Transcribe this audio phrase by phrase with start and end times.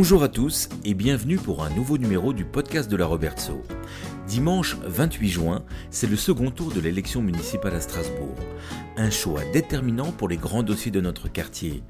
[0.00, 3.64] Bonjour à tous et bienvenue pour un nouveau numéro du podcast de la Robertso.
[4.28, 8.36] Dimanche 28 juin, c'est le second tour de l'élection municipale à Strasbourg.
[8.98, 11.82] Un choix déterminant pour les grands dossiers de notre quartier.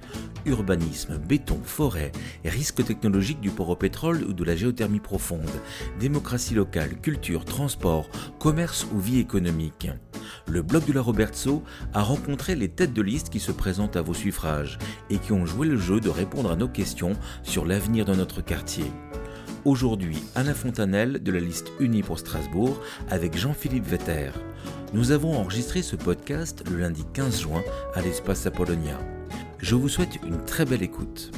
[0.47, 2.13] Urbanisme, béton, forêt,
[2.45, 5.51] risques technologiques du port au pétrole ou de la géothermie profonde,
[5.99, 8.09] démocratie locale, culture, transport,
[8.39, 9.89] commerce ou vie économique.
[10.47, 14.03] Le bloc de la Robertso a rencontré les têtes de liste qui se présentent à
[14.03, 14.79] vos suffrages
[15.11, 18.43] et qui ont joué le jeu de répondre à nos questions sur l'avenir de notre
[18.43, 18.85] quartier.
[19.65, 22.81] Aujourd'hui, Alain Fontanelle de la liste Unie pour Strasbourg
[23.11, 24.31] avec Jean-Philippe Vetter.
[24.95, 27.63] Nous avons enregistré ce podcast le lundi 15 juin
[27.95, 28.99] à l'espace Apollonia.
[29.59, 31.33] Je vous souhaite une très belle écoute.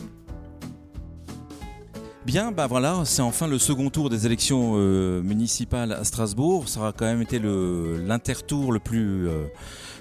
[2.26, 6.68] Bien, bah voilà, c'est enfin le second tour des élections euh, municipales à Strasbourg.
[6.68, 9.46] Ça aura quand même été l'intertour le, plus euh,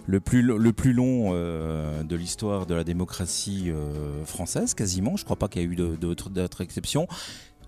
[0.05, 3.72] le plus le plus long euh, de l'histoire de la démocratie
[4.25, 5.16] française, quasiment.
[5.16, 6.29] Je ne crois pas qu'il y ait eu d'autres
[6.61, 7.07] exceptions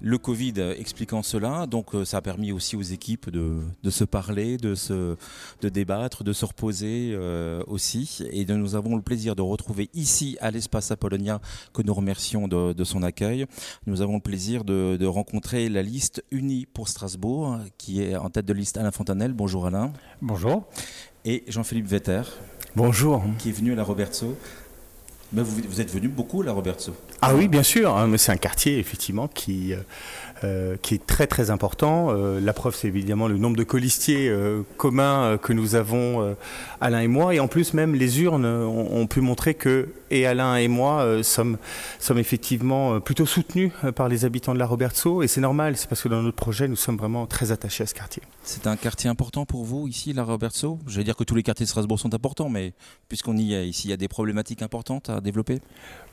[0.01, 4.57] le Covid expliquant cela, donc euh, ça a permis aussi aux équipes de, se parler,
[4.57, 5.15] de, se,
[5.61, 8.19] de débattre, de se reposer euh, aussi.
[8.31, 11.39] Et nous avons le plaisir de retrouver ici à l'espace Apollonia,
[11.73, 13.45] que nous remercions de, son accueil,
[13.85, 18.45] nous avons le plaisir de, rencontrer la liste unie pour Strasbourg, qui est en tête
[18.45, 19.33] de liste Alain Fontanel.
[19.33, 19.91] Bonjour Alain.
[20.21, 20.67] Bonjour.
[21.25, 22.21] Et Jean-Philippe Vetter.
[22.75, 23.23] Bonjour.
[23.37, 24.37] Qui est venu à la Robertso.
[25.33, 26.93] Mais vous, vous, êtes venu beaucoup à la Robertso.
[27.21, 27.95] Ah oui, bien sûr.
[27.95, 29.77] Hein, c'est un quartier effectivement qui euh,
[30.43, 32.07] euh, qui est très très important.
[32.09, 36.35] Euh, la preuve, c'est évidemment le nombre de colistiers euh, communs que nous avons,
[36.79, 37.35] Alain et moi.
[37.35, 41.57] Et en plus, même les urnes ont, pu montrer que, et Alain et moi, sommes,
[41.99, 45.21] sommes effectivement plutôt soutenus par les habitants de la Robertso.
[45.21, 47.87] Et c'est normal, c'est parce que dans notre projet, nous sommes vraiment très attachés à
[47.87, 48.23] ce quartier.
[48.43, 51.43] C'est un quartier important pour vous, ici, la Robertso Je vais dire que tous les
[51.43, 52.73] quartiers de Strasbourg sont importants, mais
[53.09, 55.59] puisqu'on y est ici, il y a des problématiques importantes à développer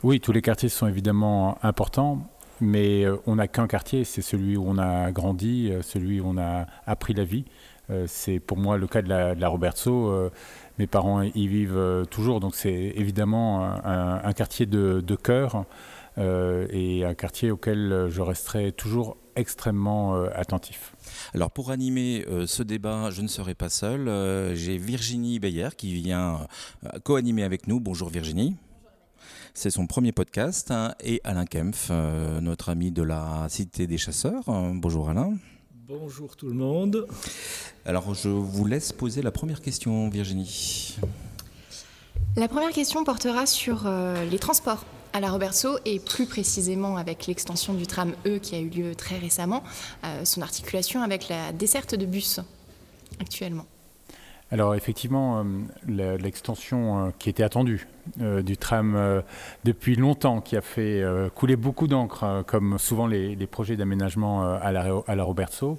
[0.03, 2.29] Oui, tous les quartiers sont évidemment importants.
[2.61, 6.27] Mais euh, on n'a qu'un quartier, c'est celui où on a grandi, euh, celui où
[6.27, 7.45] on a appris la vie.
[7.91, 10.31] Euh, c'est pour moi le cas de la, de la Robertso.
[10.79, 15.65] mes parents y vivent toujours, donc c'est évidemment un, quartier de, de cœur
[16.19, 20.95] et un quartier auquel je resterai toujours extrêmement attentif.
[21.35, 24.55] Alors pour animer ce débat, je ne serai pas seul.
[24.55, 26.47] J'ai Virginie Beyer qui vient
[27.05, 27.81] co-animer avec nous.
[27.81, 28.57] Bonjour Virginie.
[29.59, 30.71] C'est son premier podcast.
[30.71, 34.49] Hein, et Alain Kempf, euh, notre ami de la Cité des Chasseurs.
[34.49, 35.37] Euh, bonjour Alain.
[35.89, 37.09] Bonjour tout le monde.
[37.85, 40.97] Alors je vous laisse poser la première question, Virginie.
[42.37, 47.27] La première question portera sur euh, les transports à la Robertso et plus précisément avec
[47.27, 49.65] l'extension du tram E qui a eu lieu très récemment,
[50.23, 52.39] son articulation avec la desserte de bus
[53.19, 53.67] actuellement.
[54.51, 57.87] Alors effectivement, euh, l'extension euh, qui était attendue
[58.21, 59.23] euh, du tram
[59.65, 61.05] depuis longtemps, qui a fait
[61.35, 65.79] couler beaucoup d'encre, comme souvent les, projets d'aménagement à la, Robertso,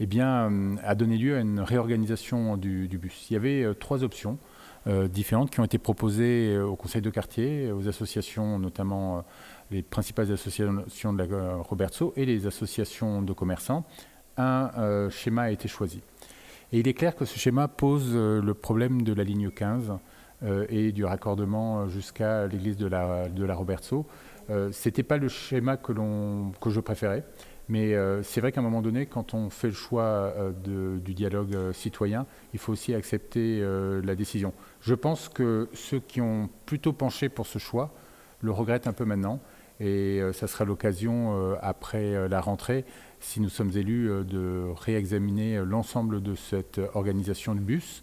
[0.00, 3.26] eh bien, a donné lieu à une réorganisation du, bus.
[3.30, 4.38] Il y avait trois options
[4.86, 9.24] différentes qui ont été proposées au conseil de quartier, aux associations, notamment
[9.70, 13.84] les principales associations de la Robertso et les associations de commerçants.
[14.36, 16.00] Un schéma a été choisi.
[16.74, 19.92] Et il est clair que ce schéma pose euh, le problème de la ligne 15
[20.42, 24.06] euh, et du raccordement jusqu'à l'église de la, de la Robertso.
[24.50, 25.92] Euh, Ce n'était pas le schéma que,
[26.60, 27.22] que je préférais.
[27.68, 32.26] Mais c'est vrai qu'à un moment donné, quand on fait le choix du dialogue citoyen,
[32.52, 33.66] il faut aussi accepter
[34.04, 34.52] la décision.
[34.82, 37.94] Je pense que ceux qui ont plutôt penché pour ce choix
[38.42, 39.40] le regrettent un peu maintenant.
[39.80, 42.84] Et ça sera l'occasion, après la rentrée,
[43.24, 48.02] si nous sommes élus, euh, de réexaminer euh, l'ensemble de cette organisation de bus,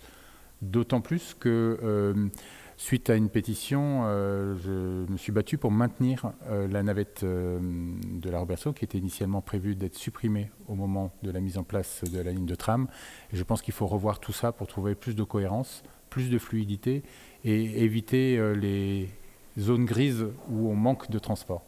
[0.61, 2.27] d'autant plus que euh,
[2.75, 4.03] suite à une pétition,
[4.57, 9.75] je me suis battu pour maintenir la navette de la Roberto, qui était initialement prévue
[9.75, 12.87] d'être supprimée au moment de la mise en place de la ligne de tram.
[13.33, 17.03] Je pense qu'il faut revoir tout ça pour trouver plus de cohérence, plus de fluidité
[17.43, 19.09] et éviter les
[19.59, 21.63] zones grises où on manque de transport.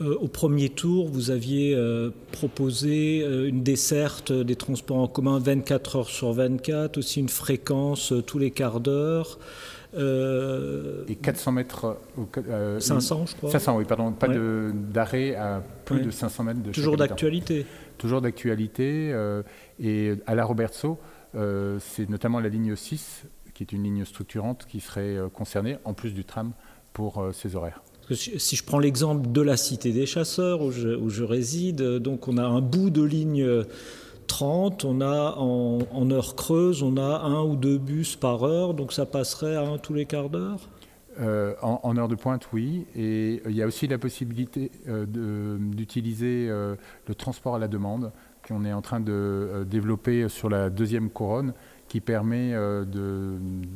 [0.00, 5.40] Euh, au premier tour, vous aviez euh, proposé euh, une desserte des transports en commun
[5.40, 9.38] 24 heures sur 24, aussi une fréquence tous les quarts d'heure.
[9.94, 11.96] Et 400 mètres.
[12.78, 13.50] 500, je crois.
[13.50, 14.12] 500, oui, pardon.
[14.12, 17.66] Pas d'arrêt à plus de 500 mètres de Toujours d'actualité.
[17.96, 19.14] Toujours d'actualité.
[19.80, 20.98] et à la Robertso,
[21.32, 23.24] c'est notamment la ligne 6,
[23.54, 26.52] qui est une ligne structurante, qui serait concernée, en plus du tram,
[26.92, 27.80] pour ces horaires
[28.14, 32.44] si je prends l'exemple de la cité des chasseurs où je, réside, donc on a
[32.44, 33.46] un bout de ligne
[34.26, 38.92] 30, on a en, heure creuse, on a un ou deux bus par heure, donc
[38.92, 40.68] ça passerait à un tous les quarts d'heure?
[41.62, 42.86] En, heure de pointe, oui.
[42.94, 48.12] Et il y a aussi la possibilité d'utiliser le transport à la demande
[48.46, 51.52] qu'on est en train de développer sur la deuxième couronne
[51.88, 52.54] qui permet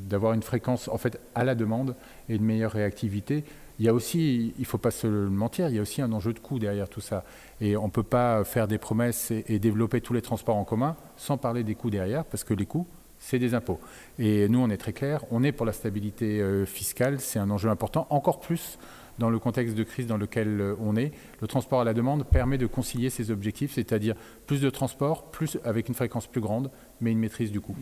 [0.09, 1.97] d'avoir une fréquence en fait à la demande
[2.29, 3.45] et une meilleure réactivité.
[3.79, 6.13] Il y a aussi, il ne faut pas se mentir, il y a aussi un
[6.13, 7.25] enjeu de coût derrière tout ça.
[7.61, 10.97] Et on ne peut pas faire des promesses et, développer tous les transports en commun
[11.17, 12.87] sans parler des coûts derrière, parce que les coûts,
[13.19, 13.79] c'est des impôts.
[14.19, 17.51] Et nous, on est très clair, on est pour la stabilité euh, fiscale, c'est un
[17.51, 18.79] enjeu important, encore plus
[19.19, 21.13] dans le contexte de crise dans lequel euh, on est.
[21.41, 24.15] Le transport à la demande permet de concilier ces objectifs, c'est-à-dire
[24.47, 26.71] plus de transport, plus avec une fréquence plus grande,
[27.01, 27.77] mais une maîtrise du coût.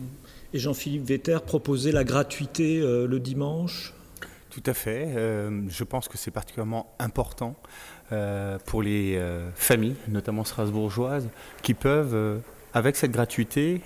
[0.53, 3.93] Et Jean-Philippe Vetter proposait la gratuité euh, le dimanche?
[4.51, 5.05] Tout à fait.
[5.07, 7.55] Euh, je pense que c'est particulièrement important
[8.11, 11.29] euh, pour les euh, familles, notamment strasbourgeoises,
[11.63, 12.41] qui peuvent,
[12.73, 13.81] avec cette gratuité,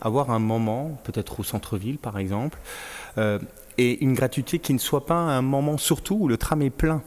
[0.00, 2.58] avoir un moment, peut-être au centre-ville par exemple,
[3.16, 7.02] et une gratuité qui ne soit pas un moment surtout où le tram est plein.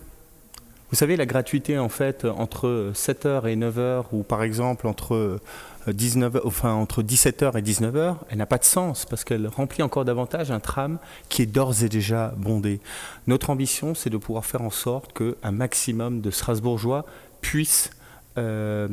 [0.89, 5.39] Vous savez, la gratuité, en fait, entre 7h et 9h, ou par exemple entre
[5.87, 10.05] 19, enfin, entre 17h et 19h, elle n'a pas de sens parce qu'elle remplit encore
[10.05, 10.99] davantage un tram
[11.29, 12.79] qui est d'ores et déjà bondé.
[13.27, 17.05] Notre ambition, c'est de pouvoir faire en sorte qu'un maximum de Strasbourgeois
[17.41, 17.91] puissent
[18.37, 18.87] euh,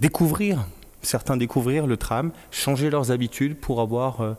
[0.00, 0.66] découvrir
[1.02, 4.32] certains découvrir le tram, changer leurs habitudes pour avoir euh,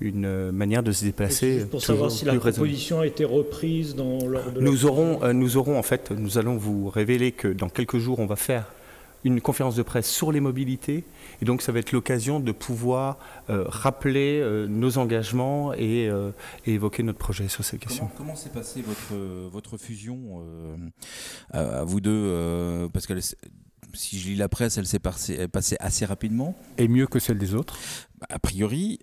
[0.00, 1.66] une manière de se déplacer.
[1.66, 5.56] Pour savoir si la proposition a été reprise dans l'ordre de nous aurons, euh, nous
[5.56, 8.66] aurons en fait, nous allons vous révéler que dans quelques jours, on va faire
[9.24, 11.04] une conférence de presse sur les mobilités.
[11.40, 13.18] Et donc, ça va être l'occasion de pouvoir
[13.50, 16.30] euh, rappeler euh, nos engagements euh,
[16.66, 18.10] et, évoquer notre projet sur ces questions.
[18.16, 19.14] Comment, s'est passée votre,
[19.50, 20.42] votre fusion
[21.52, 23.14] à, vous deux Parce que
[23.94, 26.54] si je lis la presse, elle s'est passée, assez rapidement.
[26.78, 27.78] Et mieux que celle des autres
[28.28, 28.98] A priori,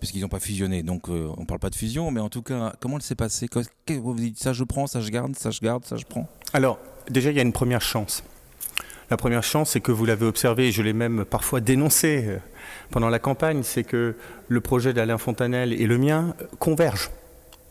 [0.00, 2.74] puisqu'ils n'ont pas fusionné, donc on ne parle pas de fusion, mais en tout cas,
[2.80, 3.48] comment elle s'est passée?
[3.88, 4.38] Vous dites?
[4.38, 6.78] Ça je prends, ça je garde, ça je garde, ça je prends Alors,
[7.08, 8.24] déjà, il y a une première chance.
[9.10, 12.38] La première chance, c'est que vous l'avez observé, et je l'ai même parfois dénoncé euh,
[12.90, 14.14] pendant la campagne, c'est que
[14.48, 17.10] le projet d'Alain Fontanel et le mien convergent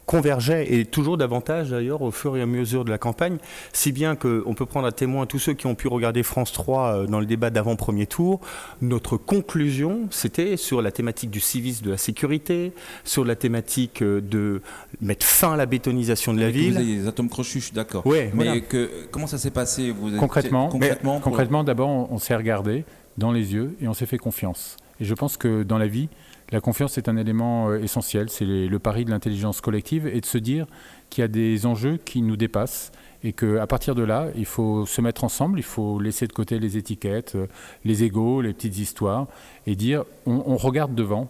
[0.06, 3.38] convergeait et toujours davantage d'ailleurs au fur et à mesure de la campagne,
[3.72, 6.84] si bien qu'on peut prendre à témoin tous ceux qui ont pu regarder France 3
[6.84, 8.42] euh, dans le débat d'avant-premier tour.
[8.82, 12.74] Notre conclusion, c'était sur la thématique du civisme de la sécurité,
[13.04, 14.62] sur la thématique euh, de
[15.02, 16.74] mettre fin à la bétonisation de la ville.
[16.74, 18.06] Vous avez des atomes crochus, je suis d'accord.
[18.06, 19.92] Ouais, mais que, comment ça s'est passé?
[19.92, 22.86] Vous Concrètement, concrètement, concrètement d'abord, on s'est regardé
[23.18, 24.78] dans les yeux et on s'est fait confiance.
[25.00, 26.10] Et je pense que dans la vie,
[26.54, 30.26] la confiance est un élément euh, essentiel, c'est le pari de l'intelligence collective et de
[30.26, 30.68] se dire
[31.10, 32.92] qu'il y a des enjeux qui nous dépassent
[33.24, 36.60] et qu'à partir de là, il faut se mettre ensemble, il faut laisser de côté
[36.60, 37.48] les étiquettes, euh,
[37.86, 39.28] les égaux, les petites histoires
[39.66, 41.28] et dire on, regarde devant,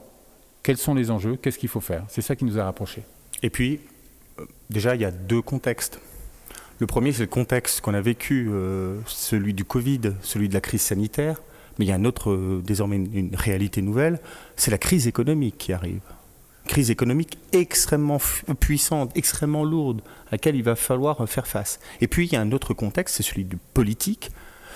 [0.62, 2.04] quels sont les enjeux, qu'est-ce qu'il faut faire.
[2.10, 3.04] C'est ça qui nous a rapprochés.
[3.44, 3.80] Et puis,
[4.40, 6.02] euh, déjà, il y a deux contextes.
[6.80, 8.50] Le premier, c'est le contexte qu'on a vécu,
[9.06, 11.40] celui du Covid, celui de la crise sanitaire.
[11.78, 14.20] Mais il y a un autre, euh, désormais une réalité nouvelle,
[14.56, 16.02] c'est la crise économique qui arrive.
[16.68, 18.20] Crise économique extrêmement
[18.60, 21.80] puissante, extrêmement lourde, à laquelle il va falloir faire face.
[22.00, 24.32] Et puis il y a un autre contexte, c'est celui du politique.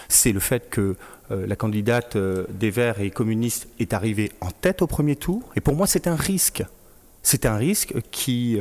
[0.10, 0.96] C'est le fait que
[1.32, 5.44] euh, la candidate euh, des Verts et communistes est arrivée en tête au premier tour.
[5.56, 6.64] Et pour moi, c'est un risque.
[7.24, 8.58] C'est un risque qui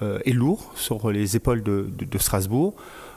[0.00, 2.74] est lourd sur les épaules de Strasbourg.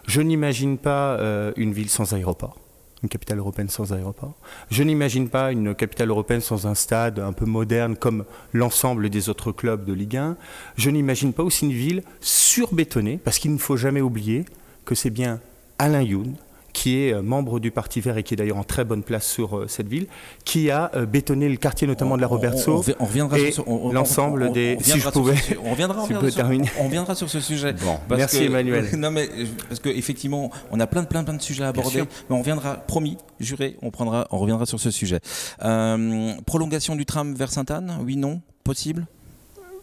[0.07, 1.19] Je n'imagine pas
[1.57, 2.57] une ville sans aéroport
[3.03, 4.34] une capitale européenne sans aéroport.
[4.72, 9.29] Je n'imagine pas une capitale européenne sans un stade un peu moderne comme l'ensemble des
[9.29, 10.38] autres clubs de Ligue 1.
[10.77, 14.46] Je n'imagine pas aussi une ville surbétonnée, parce qu'il ne faut jamais oublier
[14.86, 15.39] que c'est bien
[15.77, 16.36] Alain Youn,
[16.73, 19.27] qui est euh, membre du Parti Vert et qui est d'ailleurs en très bonne place
[19.27, 20.07] sur euh, cette ville,
[20.45, 22.83] qui a euh, bétonné le quartier notamment de la Roberto.
[22.99, 23.53] On, reviendra et
[23.91, 24.77] l'ensemble des.
[24.81, 25.35] Si je pouvais.
[25.63, 26.03] on reviendra,
[26.79, 27.75] on, reviendra sur ce sujet.
[28.09, 28.89] merci Emmanuel.
[28.99, 29.29] Non mais
[29.69, 32.75] parce qu'effectivement, on a plein de plein plein de sujets à aborder, mais on reviendra,
[32.75, 35.19] promis, juré, on prendra, on reviendra sur ce sujet.
[36.45, 39.07] prolongation du tram vers Sainte-Anne, oui non, possible?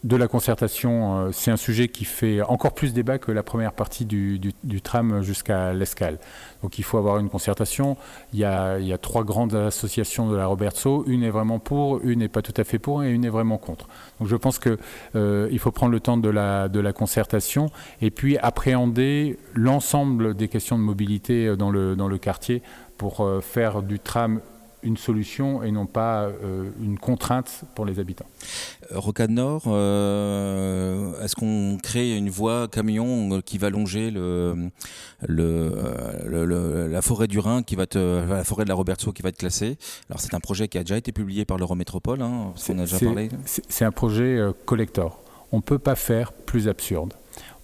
[0.03, 3.73] De la concertation, euh, c'est un sujet qui fait encore plus débat que la première
[3.73, 4.39] partie du,
[4.83, 6.19] tram jusqu'à l'escale.
[6.61, 7.97] Donc il faut avoir une concertation.
[8.33, 11.03] Il y, a, trois grandes associations de la Robertso.
[11.07, 13.57] Une est vraiment pour, une n'est pas tout à fait pour et une est vraiment
[13.57, 13.87] contre.
[14.19, 14.77] Donc je pense qu'il
[15.15, 17.69] euh, faut prendre le temps de la, concertation
[18.01, 22.61] et puis appréhender l'ensemble des questions de mobilité dans le, dans le quartier
[22.97, 24.39] pour euh, faire du tram
[24.87, 28.25] une solution et non pas euh, une contrainte pour les habitants.
[28.91, 34.69] Euh, Rocade Nord, euh, est-ce qu'on crée une voie camion qui va longer le,
[35.27, 39.37] le, la forêt du Rhin, qui va la forêt de la Robertso qui va être
[39.37, 39.77] classée?
[40.09, 42.99] Alors c'est un projet qui a déjà été publié par l'Eurométropole, hein, on a déjà
[42.99, 43.29] parlé.
[43.45, 45.19] C'est un projet collector.
[45.51, 47.13] On ne peut pas faire plus absurde.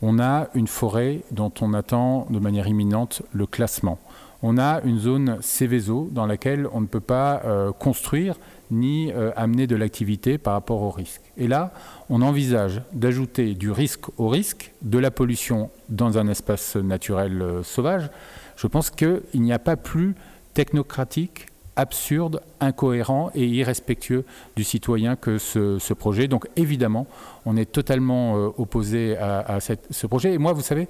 [0.02, 4.00] On a une forêt dont on attend de manière imminente le classement.
[4.46, 8.36] On a une zone Céveso dans laquelle on ne peut pas euh, construire
[8.72, 11.22] ni euh, amener de l'activité par rapport au risque.
[11.38, 11.72] Et là,
[12.10, 17.64] on envisage d'ajouter du risque au risque, de la pollution dans un espace naturel euh,
[17.64, 18.10] sauvage.
[18.58, 20.14] Je pense qu'il n'y a pas plus
[20.54, 21.46] technocratique,
[21.78, 24.26] absurde, incohérent et irrespectueux
[24.58, 26.28] du citoyen que ce, projet.
[26.28, 27.08] Donc évidemment,
[27.46, 30.34] on est totalement opposé à, ce projet.
[30.34, 30.88] Et moi, vous savez,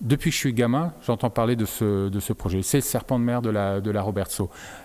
[0.00, 2.62] depuis que je suis gamin, j'entends parler de ce, projet.
[2.62, 3.92] C'est le serpent de mer de la, de.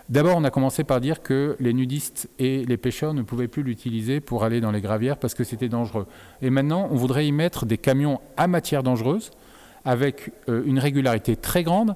[0.09, 3.63] D'abord, on a commencé par dire que les nudistes et les pêcheurs ne pouvaient plus
[3.63, 6.07] l'utiliser pour aller dans les gravières parce que c'était dangereux.
[6.41, 9.31] Et maintenant, on voudrait y mettre des camions à matière dangereuse
[9.85, 11.95] avec euh, une régularité très grande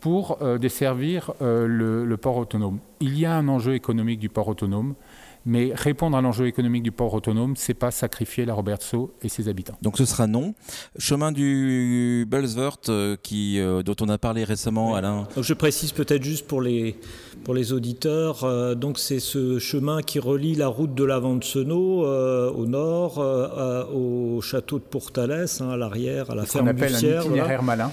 [0.00, 2.78] pour euh, desservir euh, le, port autonome.
[3.00, 4.94] Il y a un enjeu économique du port autonome.
[5.46, 9.48] Mais répondre à l'enjeu économique du port autonome, c'est pas sacrifier la Robertso et ses
[9.48, 9.78] habitants.
[9.82, 10.54] Donc ce sera non.
[10.98, 15.26] Chemin du Bellsworth, euh, qui, euh, dont on a parlé récemment, Alain.
[15.40, 16.96] je précise peut-être juste pour les,
[17.44, 18.44] pour les auditeurs.
[18.44, 22.04] Euh, donc c'est ce chemin qui relie la route de la Vente-Senot
[22.54, 23.18] au nord,
[23.94, 27.22] au château de Portalès, hein, à l'arrière, à la ferme du Sierre.
[27.22, 27.90] Un itinéraire malin.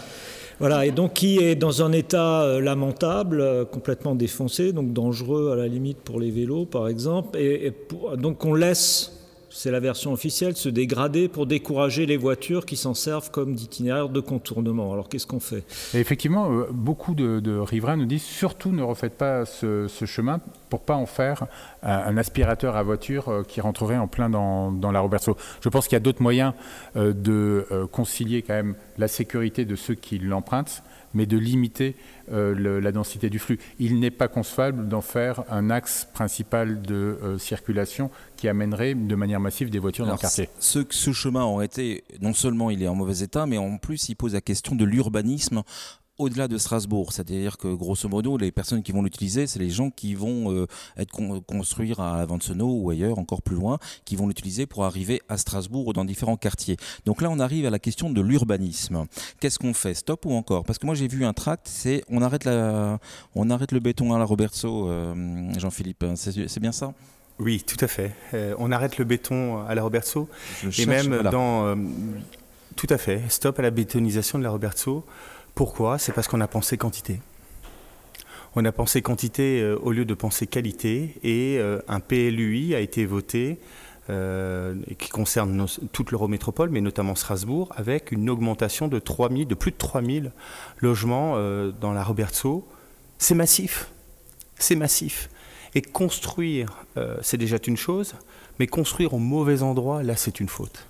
[0.60, 5.52] Voilà, et donc qui est dans un état euh, lamentable, euh, complètement défoncé, donc dangereux
[5.52, 7.38] à la limite pour les vélos par exemple.
[7.38, 7.74] Et,
[8.18, 9.15] donc on laisse
[9.56, 14.10] c'est la version officielle, se dégrader pour décourager les voitures qui s'en servent comme d'itinéraire
[14.10, 14.92] de contournement.
[14.92, 15.64] Alors qu'est-ce qu'on fait?
[15.94, 20.96] Effectivement, euh, beaucoup de, riverains nous disent surtout ne refaites pas ce, chemin pour pas
[20.96, 21.48] en faire
[21.84, 25.38] un, aspirateur à voiture euh, qui rentrerait en plein dans, la Roberto.
[25.62, 26.54] Je pense qu'il y a d'autres moyens
[26.98, 30.84] euh, de concilier quand même la sécurité de ceux qui l'empruntent
[31.16, 31.96] mais de limiter
[32.32, 33.58] euh, la densité du flux.
[33.80, 39.16] Il n'est pas concevable d'en faire un axe principal de euh, circulation qui amènerait de
[39.16, 40.50] manière massive des voitures dans le quartier.
[40.60, 44.10] Ce, ce chemin aurait été, non seulement il est en mauvais état, mais en plus
[44.10, 45.64] il pose la question de l'urbanisme
[46.18, 47.12] au-delà de Strasbourg.
[47.12, 50.68] C'est-à-dire que grosso modo, les personnes qui vont l'utiliser, c'est les gens qui vont euh,
[50.98, 51.12] être
[51.46, 55.88] construire à Vancenot ou ailleurs, encore plus loin, qui vont l'utiliser pour arriver à Strasbourg
[55.88, 56.78] ou dans différents quartiers.
[57.06, 59.06] Donc là, on arrive à la question de l'urbanisme.
[59.40, 59.94] Qu'est-ce qu'on fait?
[59.94, 60.64] Stop ou encore?
[60.64, 63.00] Parce que moi, j'ai vu un tract, c'est on arrête la,
[63.36, 66.06] on arrête le béton à la Roberto, euh, Jean-Philippe.
[66.16, 66.94] C'est bien ça?
[67.40, 68.16] Oui, tout à fait.
[68.34, 70.30] Euh, on arrête le béton à la Roberto.
[70.78, 71.76] et même dans.
[72.76, 73.22] tout à fait.
[73.30, 75.06] Stop à la bétonisation de la Roberto.
[75.56, 75.98] Pourquoi?
[75.98, 77.22] C'est parce qu'on a pensé quantité.
[78.58, 82.82] On a pensé quantité euh, au lieu de penser qualité et euh, un PLUI a
[82.82, 83.58] été voté
[84.10, 89.72] euh, qui concerne toute l'Eurométropole, mais notamment Strasbourg, avec une augmentation de, 3 de plus
[89.72, 90.34] de 3000
[90.82, 91.38] logements
[91.80, 92.68] dans la Robertso.
[93.18, 93.92] C'est massif.
[94.60, 95.30] C'est massif.
[95.74, 96.86] Et construire,
[97.22, 98.14] c'est déjà une chose,
[98.60, 100.88] mais construire au mauvais endroit, là, c'est une faute.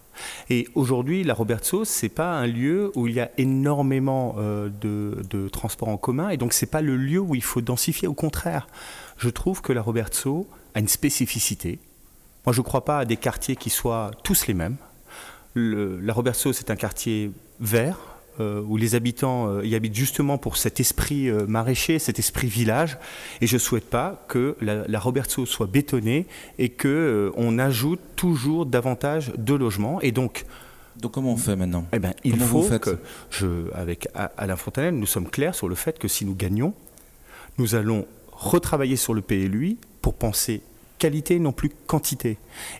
[0.50, 5.50] Et aujourd'hui, la Robertso, c'est pas un lieu où il y a énormément euh, de,
[5.50, 8.08] transports en commun, et donc c'est pas le lieu où il faut densifier.
[8.08, 8.68] Au contraire,
[9.18, 11.80] je trouve que la Robertso a une spécificité.
[12.46, 14.78] Moi, je ne crois pas à des quartiers qui soient tous les mêmes.
[15.56, 20.58] la Robertso, c'est un quartier vert, euh, où les habitants euh, y habitent justement pour
[20.58, 22.98] cet esprit euh, maraîcher, cet esprit village.
[23.42, 26.28] Et je ne souhaite pas que la, la Roberto soit bétonnée
[26.60, 30.02] et qu'on on ajoute toujours davantage de logements.
[30.02, 30.46] Et donc,
[30.98, 31.86] donc comment on fait maintenant?
[31.94, 32.98] eh ben, Il faut que,
[33.30, 36.74] je, avec Alain Fontanel, nous sommes clairs sur le fait que si nous gagnons,
[37.58, 40.62] nous allons retravailler sur le PLUI pour penser
[40.98, 42.38] qualité, non plus quantité.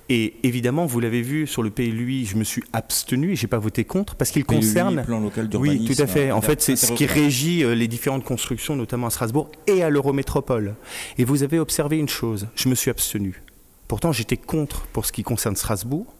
[0.10, 3.60] Et évidemment, vous l'avez vu sur le PLUI, je me suis abstenu et j'ai pas
[3.60, 5.04] voté contre parce qu'il concerne.
[5.04, 6.32] Plan local oui, tout à fait.
[6.32, 9.90] En fait, c'est ce qui régit euh, les différentes constructions, notamment à Strasbourg et à
[9.90, 10.76] l'Eurométropole.
[11.18, 13.42] Et vous avez observé une chose, je me suis abstenu.
[13.88, 16.14] Pourtant, j'étais contre pour ce qui concerne Strasbourg,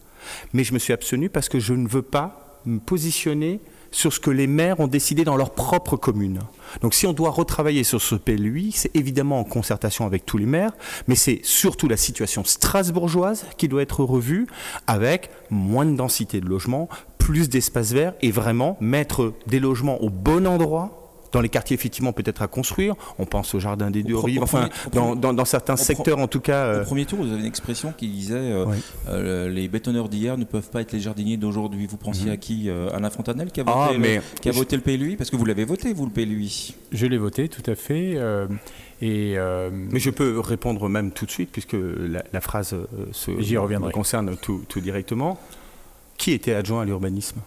[0.52, 4.20] mais je me suis abstenu parce que je ne veux pas me positionner sur ce
[4.20, 6.40] que les maires ont décidé dans leur propre commune.
[6.80, 10.46] Donc si on doit retravailler sur ce PLUI, c'est évidemment en concertation avec tous les
[10.46, 10.72] maires,
[11.08, 14.46] mais c'est surtout la situation strasbourgeoise qui doit être revue
[14.86, 16.88] avec moins de densité de logements,
[17.18, 21.05] plus d'espaces verts et vraiment mettre des logements au bon endroit
[21.36, 22.94] dans les quartiers effectivement peut-être à construire.
[23.18, 26.66] On pense au jardin des deux rives, enfin dans, certains secteurs en tout cas.
[26.66, 28.64] Au euh, premier tour, vous avez une expression qui disait euh,
[29.08, 31.86] euh, les bétonneurs d'hier ne peuvent pas être les jardiniers d'aujourd'hui.
[31.86, 32.32] Vous pensiez mhm.
[32.32, 35.28] à qui Alain Fontanel qui a ah, voté, le, qui a voté le PLUI Parce
[35.28, 38.18] que vous l'avez voté, vous, le PLUI Je l'ai voté, tout à fait.
[39.02, 42.74] Et Mais je peux répondre même tout de suite, puisque la, phrase
[43.12, 45.38] se, concerne tout, tout directement.
[46.16, 47.42] Qui était adjoint à l'urbanisme?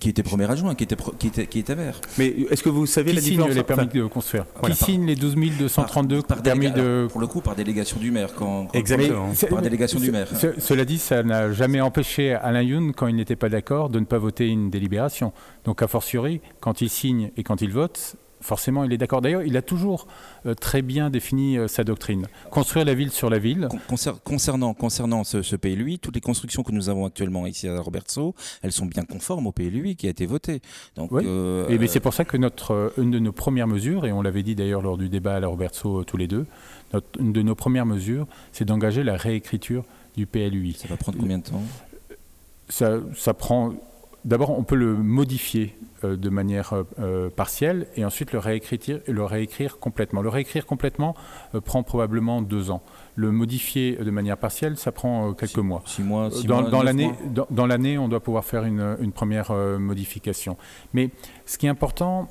[0.00, 2.00] Qui était premier adjoint, qui était, qui était, qui était maire.
[2.18, 4.44] Mais est-ce que vous savez qui la signe différence les permis de construire?
[4.58, 7.54] Voilà, Qui par- signe les 12 232 par, par permis de Pour le coup, par
[7.54, 8.34] délégation du maire.
[8.34, 9.28] Quand, quand- Exactement.
[9.40, 10.28] Mais Par délégation du maire.
[10.36, 14.00] ce- cela dit, ça n'a jamais empêché Alain Youn, quand il n'était pas d'accord, de
[14.00, 15.32] ne pas voter une délibération.
[15.64, 18.16] Donc, a fortiori, quand il signe et quand il vote,
[18.46, 19.20] forcément, il est d'accord.
[19.20, 20.06] D'ailleurs, il a toujours
[20.46, 22.26] euh, très bien défini euh, sa doctrine.
[22.50, 23.68] Construire la ville sur la ville.
[23.70, 27.68] Con- concer- concernant, concernant ce, ce PLUI, toutes les constructions que nous avons actuellement ici
[27.68, 30.60] à Robertso, elles sont bien conformes au PLUI qui a été voté.
[30.96, 31.24] Donc, Oui.
[31.26, 34.42] euh, Et c'est pour ça que notre, une de nos premières mesures, et on l'avait
[34.42, 36.46] dit d'ailleurs lors du débat à la Robertso tous les deux,
[36.92, 39.84] notre- une de nos premières mesures, c'est d'engager la réécriture
[40.16, 40.72] du PLUI.
[40.74, 41.62] ça va prendre combien de temps?
[42.68, 43.74] Ça, ça prend.
[44.26, 48.98] D'abord, on peut le modifier euh, de manière euh, euh, partielle et ensuite le réécrire,
[49.06, 50.20] le réécrire complètement.
[50.20, 51.14] Le réécrire complètement
[51.54, 52.82] euh, prend probablement deux ans.
[53.14, 55.82] Le modifier de manière partielle, ça prend quelques mois.
[55.86, 58.44] Six mois, six Dans, mois, dans neuf l'année, mois dans, dans l'année, on doit pouvoir
[58.44, 60.56] faire une, une première modification.
[60.92, 61.10] Mais
[61.44, 62.28] ce qui est important,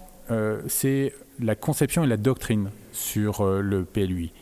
[0.68, 4.34] c'est la conception et la doctrine sur le PLUI.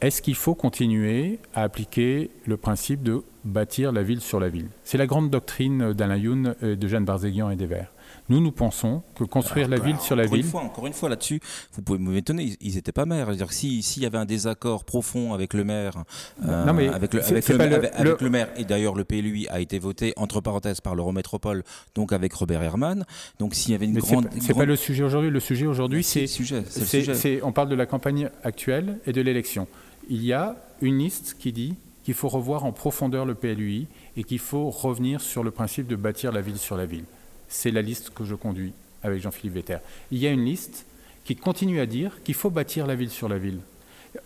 [0.00, 4.68] Est-ce qu'il faut continuer à appliquer le principe de bâtir la ville sur la ville
[4.84, 7.90] C'est la grande doctrine d'Alain Youn, de Jeanne Barzéguian et des Verts.
[8.30, 10.44] Nous, nous pensons que construire la Alors, ville sur la encore ville...
[10.46, 11.40] Une fois, encore une fois, là-dessus,
[11.74, 13.26] vous pouvez m'étonner, ils n'étaient pas maires.
[13.26, 16.04] C'est-à-dire si- s'il y avait un désaccord profond avec le maire,
[16.46, 18.64] euh, Non, mais avec, le, avec, pas maire- le- avec- avec le- le maire, et
[18.64, 23.04] d'ailleurs le PLUI a été voté, entre parenthèses, par l'Eurométropole, donc avec Robert Herman.
[23.38, 24.24] Donc s'il y avait une Mais c'est grande...
[24.30, 25.30] pas- c'est pas grande- le sujet aujourd'hui.
[25.30, 26.64] Le sujet aujourd'hui, le sujet.
[26.66, 27.14] sujet.
[27.14, 29.68] c'est- on parle de la campagne actuelle et de l'élection.
[30.08, 31.74] Il y a une liste qui dit
[32.04, 35.96] qu'il faut revoir en profondeur le PLUI et qu'il faut revenir sur le principe de
[35.96, 37.04] bâtir la ville sur la ville.
[37.48, 39.78] C'est la liste que je conduis avec Jean-Philippe Vetter.
[40.10, 40.86] Il y a une liste
[41.24, 43.60] qui continue à dire qu'il faut bâtir la ville sur la ville.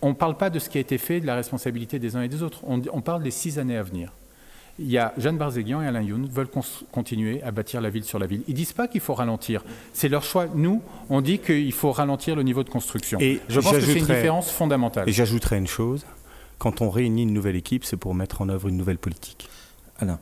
[0.03, 2.23] On ne parle pas de ce qui a été fait, de la responsabilité des uns
[2.23, 2.61] et des autres.
[2.65, 4.13] On, on parle des six années à venir.
[4.81, 6.51] Il y a Jeanne Barzéguian et Alain Youn veulent
[6.93, 8.43] continuer à bâtir la ville sur la ville.
[8.47, 9.65] Ils disent pas qu'il faut ralentir.
[9.93, 10.47] C'est leur choix.
[10.55, 13.19] Nous, on dit qu'il faut ralentir le niveau de construction.
[13.21, 15.09] Et je pense que c'est une différence fondamentale.
[15.09, 16.07] Et j'ajouterais une chose,
[16.59, 19.49] quand on réunit une nouvelle équipe, c'est pour mettre en œuvre une nouvelle politique.
[19.99, 20.19] Alain.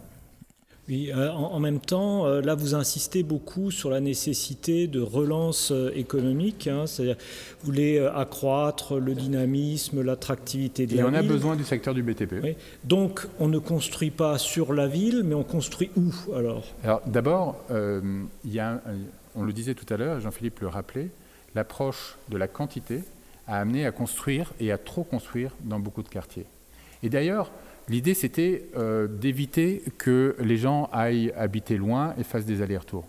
[0.88, 5.00] Oui, euh, en, en même temps, euh, là, vous insistez beaucoup sur la nécessité de
[5.00, 6.68] relance euh, économique.
[6.68, 7.16] hein, C'est-à-dire,
[7.60, 12.04] vous voulez accroître le dynamisme, l'attractivité de Et la on a besoin du secteur du
[12.04, 12.34] BTP.
[12.40, 12.54] Oui.
[12.84, 16.62] Donc, on ne construit pas sur la ville, mais on construit où alors?
[16.84, 18.80] Alors d'abord, euh, il y a
[19.34, 21.10] on le disait tout à l'heure, Jean-Philippe le rappelait,
[21.54, 23.02] l'approche de la quantité
[23.46, 26.46] a amené à construire et à trop construire dans beaucoup de quartiers.
[27.02, 27.52] Et d'ailleurs,
[27.88, 33.06] l'idée c'était euh, d'éviter que les gens aillent habiter loin et fassent des allers-retours.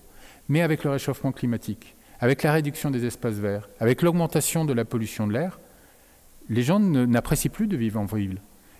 [0.49, 4.85] Mais avec le réchauffement climatique, avec la réduction des espaces verts, avec l'augmentation de la
[4.85, 5.59] pollution de l'air,
[6.49, 8.37] les gens n'apprécient plus de vivre en ville.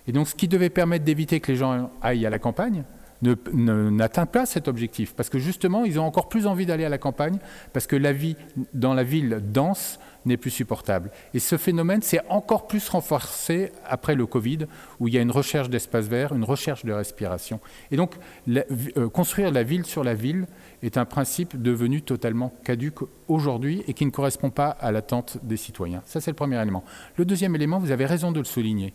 [0.07, 2.83] Et donc ce qui devait permettre d'éviter que les gens aillent à la campagne
[3.21, 5.13] ne- ne- n'atteint pas cet objectif.
[5.15, 7.39] Parce que justement, ils ont encore plus envie d'aller à la campagne,
[7.73, 8.35] parce que la vie
[8.73, 11.11] dans la ville dense n'est plus supportable.
[11.33, 14.59] Et ce phénomène s'est encore plus renforcé après le Covid,
[14.99, 17.59] où il y a une recherche d'espace vert, une recherche de respiration.
[17.91, 18.15] Et donc,
[18.49, 20.47] euh, construire la ville sur la ville
[20.83, 25.57] est un principe devenu totalement caduque aujourd'hui et qui ne correspond pas à l'attente des
[25.57, 26.01] citoyens.
[26.05, 26.83] Ça, c'est le premier élément.
[27.15, 28.93] Le deuxième élément, vous avez raison de le souligner.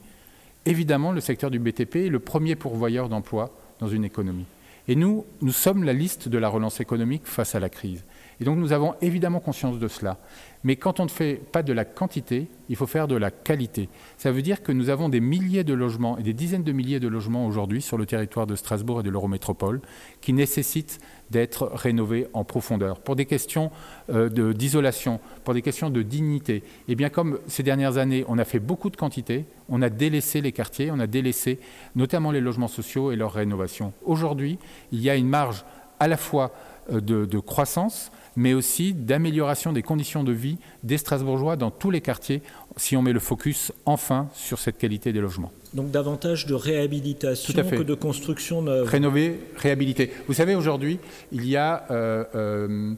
[0.64, 4.46] Évidemment, le secteur du BTP est le premier pourvoyeur d'emplois dans une économie.
[4.88, 8.04] Et nous, nous sommes la liste de la relance économique face à la crise.
[8.40, 10.18] Et donc nous avons évidemment conscience de cela.
[10.64, 13.88] Mais quand on ne fait pas de la quantité, il faut faire de la qualité.
[14.16, 17.00] Ça veut dire que nous avons des milliers de logements et des dizaines de milliers
[17.00, 19.80] de logements aujourd'hui sur le territoire de Strasbourg et de l'Eurométropole
[20.20, 23.70] qui nécessitent d'être rénovés en profondeur pour des questions
[24.10, 26.62] euh, d'isolation, pour des questions de dignité.
[26.86, 30.40] Et bien comme ces dernières années, on a fait beaucoup de quantité, on a délaissé
[30.40, 31.58] les quartiers, on a délaissé
[31.96, 33.92] notamment les logements sociaux et leur rénovation.
[34.04, 34.58] Aujourd'hui,
[34.92, 35.64] il y a une marge
[35.98, 36.52] à la fois
[36.92, 42.00] euh, de croissance, mais aussi d'amélioration des conditions de vie des Strasbourgeois dans tous les
[42.00, 42.42] quartiers,
[42.76, 45.52] si on met le focus enfin sur cette qualité des logements.
[45.74, 48.88] Donc, davantage de réhabilitation que de construction neuve.
[48.88, 50.12] Rénover, réhabiliter.
[50.26, 50.98] Vous savez, aujourd'hui,
[51.32, 51.86] il y a...
[51.90, 52.94] euh, euh,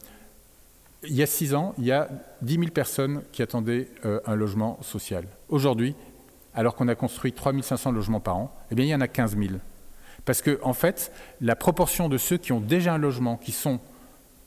[1.07, 2.09] il y a six ans, il y a
[2.43, 5.25] 10 000 personnes qui attendaient euh, un logement social.
[5.49, 5.95] Aujourd'hui,
[6.55, 9.09] alors qu'on a construit 3 500 logements par an, eh bien, il y en a
[9.09, 9.55] 15 000.
[10.25, 13.81] Parce que, en fait, la proportion de ceux qui ont déjà un logement, qui sont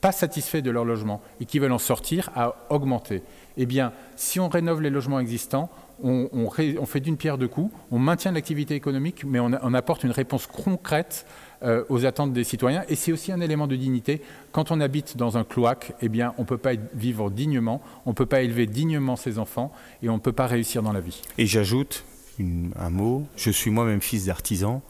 [0.08, 3.24] pas satisfaits de leur logement et qui veulent en sortir, a augmenté.
[3.58, 5.70] Eh bien, si on rénove les logements existants,
[6.02, 10.48] on, fait d'une pierre deux coups, on maintient l'activité économique, mais on, apporte une réponse
[10.48, 11.26] concrète
[11.62, 12.86] euh, aux attentes des citoyens.
[12.88, 14.22] Et c'est aussi un élément de dignité.
[14.54, 18.12] Quand on habite dans un cloaque, eh bien, on ne peut pas vivre dignement, on
[18.12, 21.02] ne peut pas élever dignement ses enfants et on ne peut pas réussir dans la
[21.02, 21.22] vie.
[21.38, 22.06] Et j'ajoute
[22.40, 24.82] un mot, je suis moi-même fils d'artisan.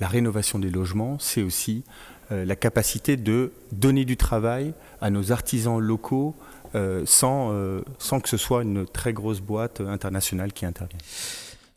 [0.00, 1.84] la rénovation des logements, c'est aussi
[2.30, 6.34] la capacité de donner du travail à nos artisans locaux
[7.04, 7.52] sans,
[7.98, 11.00] sans que ce soit une très grosse boîte internationale qui intervienne.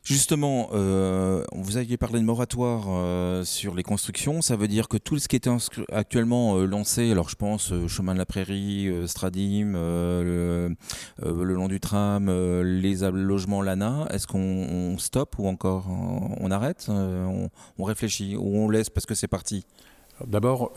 [0.10, 4.42] Justement, euh, vous aviez parlé de moratoire euh, sur les constructions.
[4.42, 5.48] Ça veut dire que tout ce qui est
[5.92, 10.76] actuellement euh, lancé, alors je pense chemin de la prairie, Stradim, le,
[11.22, 12.26] long du tram,
[12.64, 18.90] les logements Lana, est-ce qu'on stoppe ou encore on arrête on, réfléchit ou on laisse
[18.90, 19.64] parce que c'est parti?
[20.26, 20.72] D'abord,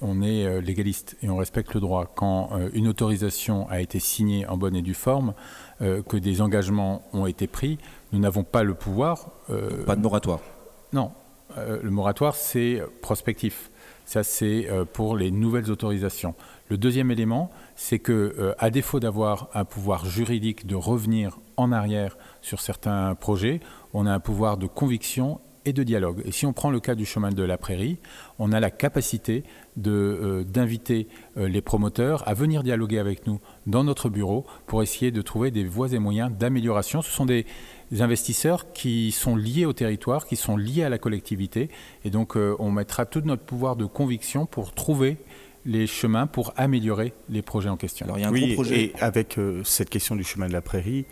[0.00, 2.12] on est légaliste et on respecte le droit.
[2.14, 5.34] Quand une autorisation a été signée en bonne et due forme,
[5.80, 7.78] que des engagements ont été pris,
[8.12, 9.30] nous n'avons pas le pouvoir.
[9.50, 10.40] Euh, pas de moratoire.
[10.92, 11.12] Non,
[11.56, 13.70] euh, le moratoire c'est prospectif.
[14.04, 16.34] Ça c'est euh, pour les nouvelles autorisations.
[16.68, 22.16] Le deuxième élément, c'est que à défaut d'avoir un pouvoir juridique de revenir en arrière
[22.42, 23.60] sur certains projets,
[23.94, 26.22] on a un pouvoir de conviction et de dialogue.
[26.24, 27.98] Et si on prend le cas du chemin de la prairie,
[28.38, 29.44] on a la capacité
[29.76, 35.50] d'inviter les promoteurs à venir dialoguer avec nous dans notre bureau pour essayer de trouver
[35.50, 37.02] des voies et moyens d'amélioration.
[37.02, 37.46] Ce sont des,
[37.90, 41.68] des investisseurs qui sont liés au territoire, qui sont liés à la collectivité.
[42.04, 45.16] Et donc, euh, on mettra tout notre pouvoir de conviction pour trouver
[45.64, 48.06] les chemins pour améliorer les projets en question.
[48.06, 48.84] Alors, il y a un oui, projet.
[48.84, 51.04] Et avec euh, cette question du chemin de la prairie,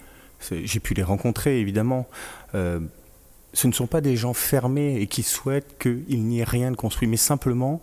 [0.50, 2.06] j'ai pu les rencontrer, évidemment.
[2.54, 2.80] Euh,
[3.56, 6.76] ce ne sont pas des gens fermés et qui souhaitent qu'il n'y ait rien de
[6.76, 7.80] construit, mais simplement,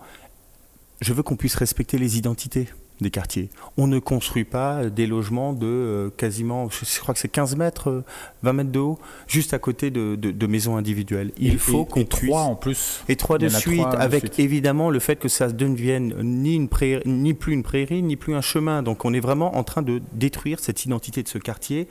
[1.01, 2.67] je veux qu'on puisse respecter les identités
[3.01, 3.49] des quartiers.
[3.75, 8.03] On ne construit pas des logements de euh, quasiment, je crois que c'est 15 mètres,
[8.43, 11.31] 20 euh, mètres de haut, juste à côté de, maisons individuelles.
[11.39, 12.29] Il faut qu'on puisse...
[12.29, 13.03] trois en plus.
[13.09, 16.69] Et trois de suite, avec évidemment le fait que ça ne devienne ni, une
[17.07, 18.83] ni plus une prairie, ni plus un chemin.
[18.83, 21.87] Donc on est vraiment en train de détruire cette identité de ce quartier.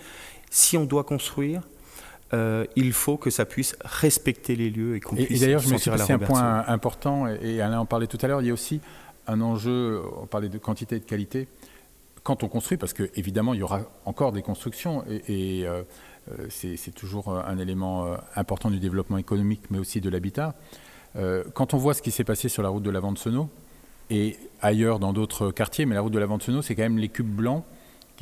[0.51, 1.63] Si on doit construire,
[2.35, 5.31] euh, il faut que ça puisse respecter les lieux et qu'on puisse.
[5.31, 8.27] Et, d'ailleurs, je me suis passé un point important, et Alain en parlait tout à
[8.27, 8.81] l'heure, il y a aussi
[9.27, 11.49] un enjeu, on parlait de quantité et de qualité,
[12.23, 15.83] quand on construit, parce qu'évidemment, il y aura encore des constructions, et, euh,
[16.31, 20.55] euh, c'est toujours un élément important du développement économique, mais aussi de l'habitat.
[21.53, 23.51] quand on voit ce qui s'est passé sur la route de la Vente-Senot,
[24.09, 27.09] et ailleurs dans d'autres quartiers, mais la route de la Vente-Senot, c'est quand même les
[27.09, 27.65] cubes blancs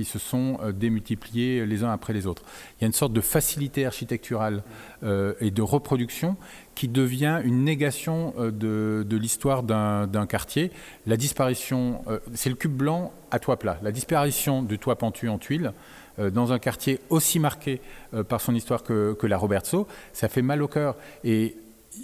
[0.01, 2.43] qui se sont euh, démultipliés les uns après les autres.
[2.79, 4.63] Il y a une sorte de facilité architecturale
[5.03, 6.39] euh, et de reproduction
[6.75, 10.71] qui devient une négation euh, de, l'histoire d'un quartier.
[11.07, 13.79] La disparition, c'est le cube blanc à toit plat.
[13.83, 15.73] La disparition du toit pentu en tuiles
[16.19, 17.81] dans un quartier aussi marqué
[18.29, 20.97] par son histoire que, la Robertso, ça fait mal au cœur.
[21.25, 21.57] Et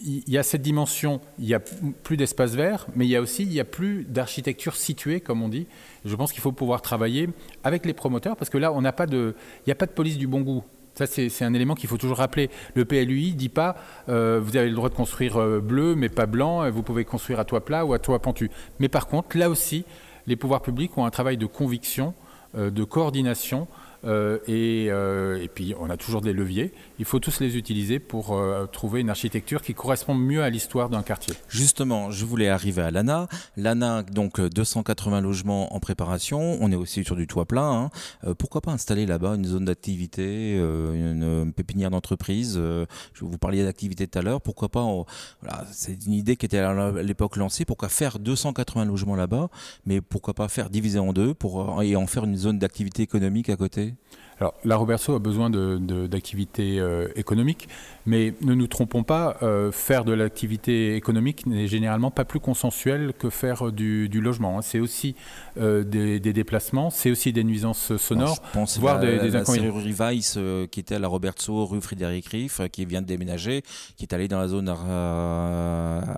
[0.04, 3.20] il y a cette dimension, il n'y a plus d'espace vert, mais il y a
[3.20, 5.66] aussi, il a plus d'architecture située, comme on dit.
[6.04, 7.28] Je pense qu'il faut pouvoir travailler
[7.62, 9.92] avec les promoteurs, parce que là, on n'a pas de, il n'y a pas de
[9.92, 10.64] police du bon goût.
[10.94, 12.48] Ça, c'est un élément qu'il faut toujours rappeler.
[12.74, 13.76] Le PLUI ne dit pas
[14.08, 17.38] euh, vous avez le droit de construire euh, bleu, mais pas blanc, vous pouvez construire
[17.38, 18.50] à toit plat ou à toit pentu.
[18.80, 19.84] Mais par contre, là aussi,
[20.26, 22.14] les pouvoirs publics ont un travail de conviction,
[22.56, 23.68] euh, de coordination
[24.04, 26.72] euh, euh, et, puis on a toujours des leviers.
[26.98, 30.88] Il faut tous les utiliser pour euh, trouver une architecture qui correspond mieux à l'histoire
[30.88, 31.34] d'un quartier.
[31.48, 33.28] Justement, je voulais arriver à l'ANA.
[33.56, 36.58] L'ANA, donc 280 logements en préparation.
[36.60, 37.66] On est aussi sur du toit plein.
[37.66, 38.34] Hein.
[38.38, 44.18] pourquoi pas installer là-bas une zone d'activité, une, pépinière d'entreprise Je vous parliez d'activité tout
[44.18, 44.40] à l'heure.
[44.40, 44.84] Pourquoi pas
[45.42, 47.64] voilà, C'est une idée qui était à l'époque lancée.
[47.64, 49.48] Pourquoi faire 280 logements là-bas
[49.84, 53.48] Mais pourquoi pas faire diviser en deux pour, et en faire une zone d'activité économique
[53.48, 53.85] à côté?
[53.86, 53.94] Oui.
[54.38, 57.68] Alors, la Roberto a besoin d'activités euh, économiques,
[58.04, 63.14] mais ne nous trompons pas, euh, faire de l'activité économique n'est généralement pas plus consensuel
[63.18, 64.58] que faire du, logement.
[64.58, 64.62] Hein.
[64.62, 65.14] C'est aussi
[65.58, 69.74] euh, des, déplacements, c'est aussi des nuisances sonores, je pense voire des, des inconvénients.
[69.76, 70.38] Weiss,
[70.70, 73.62] qui était à la Roberto, rue Frédéric Riff, qui vient de déménager,
[73.96, 74.68] qui est allée dans la zone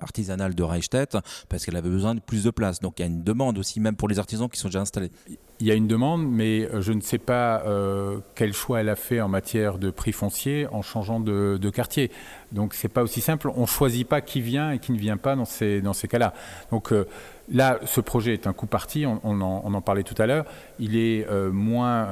[0.01, 2.81] artisanale de Reichstätt, parce qu'elle avait besoin de plus de place.
[2.81, 5.11] Donc il y a une demande aussi, même pour les artisans qui sont déjà installés
[5.59, 8.95] il y a une demande, mais je ne sais pas euh, quel choix elle a
[8.95, 12.11] fait en matière de prix foncier en changeant de, quartier.
[12.51, 13.51] Donc c'est pas aussi simple.
[13.55, 16.33] On choisit pas qui vient et qui ne vient pas dans ces, dans ces cas-là.
[16.71, 17.05] Donc euh,
[17.51, 19.05] là, ce projet est un coup parti.
[19.05, 20.45] On, en, parlait tout à l'heure.
[20.79, 22.07] Il est moins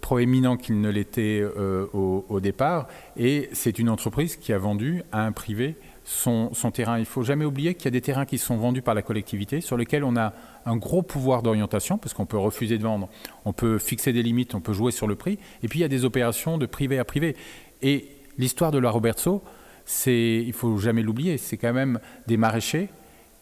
[0.00, 1.44] proéminent qu'il ne l'était
[1.92, 6.98] au, au, départ, et c'est une entreprise qui a vendu à un privé son, terrain.
[6.98, 9.02] Il ne faut jamais oublier qu'il y a des terrains qui sont vendus par la
[9.02, 10.34] collectivité, sur lesquels on a
[10.66, 13.08] un gros pouvoir d'orientation, parce qu'on peut refuser de vendre,
[13.44, 15.86] on peut fixer des limites, on peut jouer sur le prix, et puis il y
[15.86, 17.36] a des opérations de privé à privé.
[17.82, 19.42] Et l'histoire de la Robertso,
[19.86, 22.88] c'est, il faut jamais l'oublier, c'est quand même des maraîchers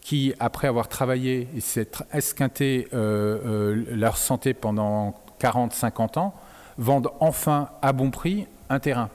[0.01, 6.33] qui, après avoir travaillé et s'être esquinté euh, euh, leur santé pendant 40-50 ans,
[6.77, 9.09] vendent enfin à bon prix un terrain.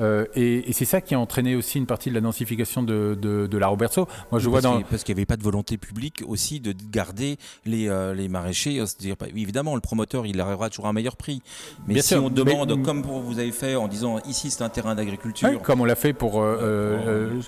[0.00, 3.58] Euh, et, c'est ça qui a entraîné aussi une partie de la densification de, de,
[3.58, 4.08] la Roberto.
[4.30, 4.80] Moi, je vois dans...
[4.82, 7.36] parce qu'il n'y avait pas de volonté publique aussi de garder
[7.66, 8.82] les, euh, les maraîchers.
[8.82, 11.42] -dire, évidemment, le promoteur, il arrivera toujours à un meilleur prix.
[11.86, 15.60] Mais si on demande, comme vous avez fait en disant ici c'est un terrain d'agriculture.
[15.62, 16.44] comme on l'a fait pour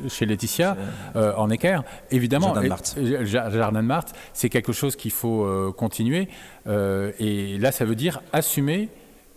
[0.08, 0.76] chez Laetitia,
[1.14, 2.54] en équerre, évidemment.
[2.54, 2.98] Jardin de Marthe.
[3.24, 6.28] Jardin de Marthe, c'est quelque chose qu'il faut continuer.
[6.66, 8.88] et là, ça veut dire assumer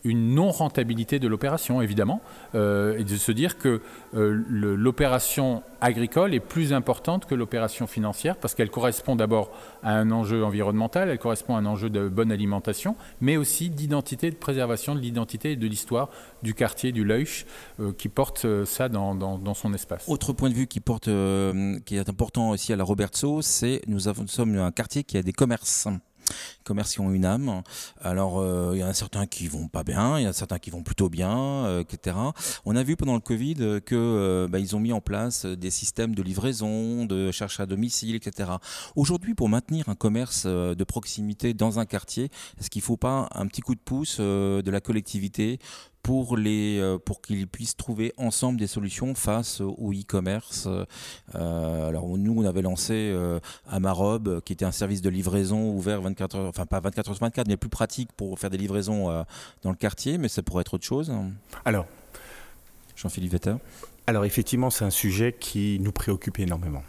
[0.06, 2.22] une non-rentabilité de l'opération, évidemment,
[2.54, 3.82] euh, et de se dire que
[4.14, 9.52] euh, l'opération agricole est plus importante que l'opération financière, parce qu'elle correspond d'abord
[9.84, 14.30] à un enjeu environnemental, elle correspond à un enjeu de bonne alimentation, mais aussi d'identité,
[14.30, 16.10] de préservation de l'identité et de l'histoire
[16.44, 17.46] du quartier du Leuch,
[17.80, 20.06] euh, qui porte ça dans, son espace.
[20.08, 21.10] Autre point de vue qui, porte,
[21.86, 25.24] qui est important aussi à la Robertso, c'est nous, nous sommes un quartier qui a
[25.24, 25.88] des commerces
[26.64, 27.64] commerces qui ont une âme.
[28.02, 30.34] Alors, euh, il y en a certains qui vont pas bien, il y en a
[30.34, 32.18] certains qui vont plutôt bien, euh, etc.
[32.66, 35.72] On a vu pendant le Covid que euh, bah, ils ont mis en place des
[35.72, 38.52] systèmes de livraison, de cherche à domicile, etc.
[38.96, 43.30] Aujourd'hui, pour maintenir un commerce de proximité dans un quartier, est-ce qu'il ne faut pas
[43.34, 45.60] un petit coup de pouce de la collectivité
[46.06, 50.68] pour, les, euh, pour qu'ils puissent trouver ensemble des solutions face au e-commerce.
[51.34, 56.02] Euh, alors nous, on avait lancé euh, Amarob, qui était un service de livraison ouvert
[56.02, 59.26] 24 heures, enfin pas 24 heures sur 24, mais plus pratique pour faire des livraisons
[59.64, 61.12] dans le quartier, mais ça pourrait être autre chose.
[61.66, 61.88] Alors,
[62.96, 63.56] Jean-Philippe Vetter.
[64.06, 66.84] Alors effectivement, c'est un sujet qui nous préoccupe énormément.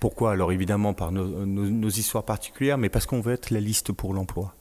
[0.00, 0.32] Pourquoi?
[0.32, 4.54] Alors évidemment par nos histoires particulières, mais parce qu'on veut être la liste pour l'emploi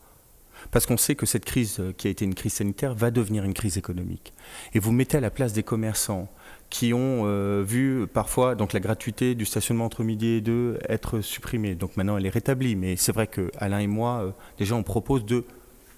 [0.71, 3.43] parce qu'on sait que cette crise euh, qui a été une crise sanitaire va devenir
[3.43, 4.33] une crise économique.
[4.73, 6.29] Et vous mettez à la place des commerçants
[6.69, 11.21] qui ont euh, vu parfois donc la gratuité du stationnement entre midi et deux être
[11.21, 11.75] supprimée.
[11.75, 14.83] Donc maintenant elle est rétablie, mais c'est vrai que Alain et moi euh, déjà on
[14.83, 15.45] propose de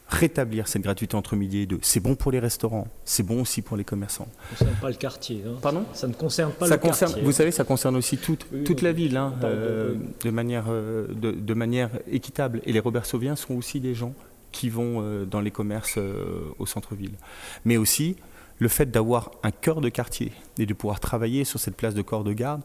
[0.09, 1.79] rétablir cette gratuité entre midi et deux.
[1.81, 4.27] C'est bon pour les restaurants, c'est bon aussi pour les commerçants.
[4.55, 5.43] Ça ne concerne pas le quartier.
[5.45, 5.55] Hein.
[5.61, 5.83] Pardon?
[5.93, 7.25] Ça ne concerne pas ça le concerne, quartier.
[7.25, 11.89] Vous savez, ça concerne aussi toute, toute la ville, hein, de, manière, de, de, manière
[12.09, 12.61] équitable.
[12.65, 14.13] Et les Robertsoviens sont aussi des gens
[14.57, 17.15] qui vont euh, dans les commerces euh, au centre-ville.
[17.63, 18.15] Mais aussi
[18.57, 22.01] le fait d'avoir un cœur de quartier et de pouvoir travailler sur cette place de
[22.01, 22.61] corps de garde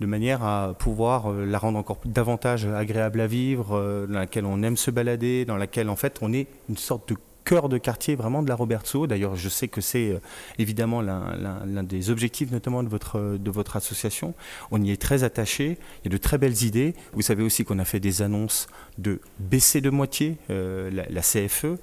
[0.00, 4.60] de manière à pouvoir euh, la rendre encore davantage agréable à vivre, dans laquelle on
[4.64, 8.16] aime se balader, dans laquelle en fait on est une sorte de cœur de quartier
[8.16, 9.06] vraiment de la Robertso.
[9.06, 10.18] D'ailleurs, je sais que c'est euh,
[10.58, 14.34] évidemment l'un des objectifs notamment de votre, de votre association.
[14.72, 16.94] On y est très attaché, il y a de très belles idées.
[17.12, 18.66] Vous savez aussi qu'on a fait des annonces
[18.98, 21.78] de baisser de moitié euh, la, CFE,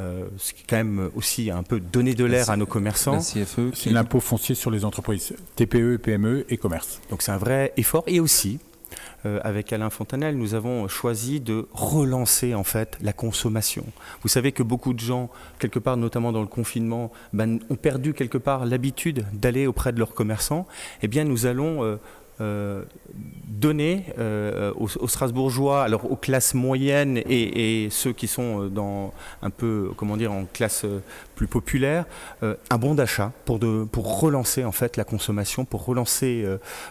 [0.00, 3.12] euh, ce qui est quand même aussi un peu donner de l'air à nos commerçants.
[3.12, 7.00] La CFE, c'est l'impôt foncier sur les entreprises, TPE, PME et commerce.
[7.10, 8.04] Donc c'est un vrai effort.
[8.06, 8.60] Et aussi,
[9.26, 13.84] euh, avec Alain Fontanel, nous avons choisi de relancer en fait la consommation.
[14.22, 15.28] Vous savez que beaucoup de gens,
[15.58, 19.98] quelque part, notamment dans le confinement, ben, ont perdu quelque part l'habitude d'aller auprès de
[19.98, 20.68] leurs commerçants.
[21.02, 21.96] Eh bien, nous allons euh,
[22.40, 22.84] euh,
[23.48, 24.04] donner
[24.76, 30.30] aux, Strasbourgeois, alors aux classes moyennes et, ceux qui sont dans un peu, comment dire,
[30.30, 30.86] en classe
[31.38, 32.04] plus populaire,
[32.42, 33.60] un bon d'achat pour,
[33.92, 36.44] pour relancer en fait la consommation, pour relancer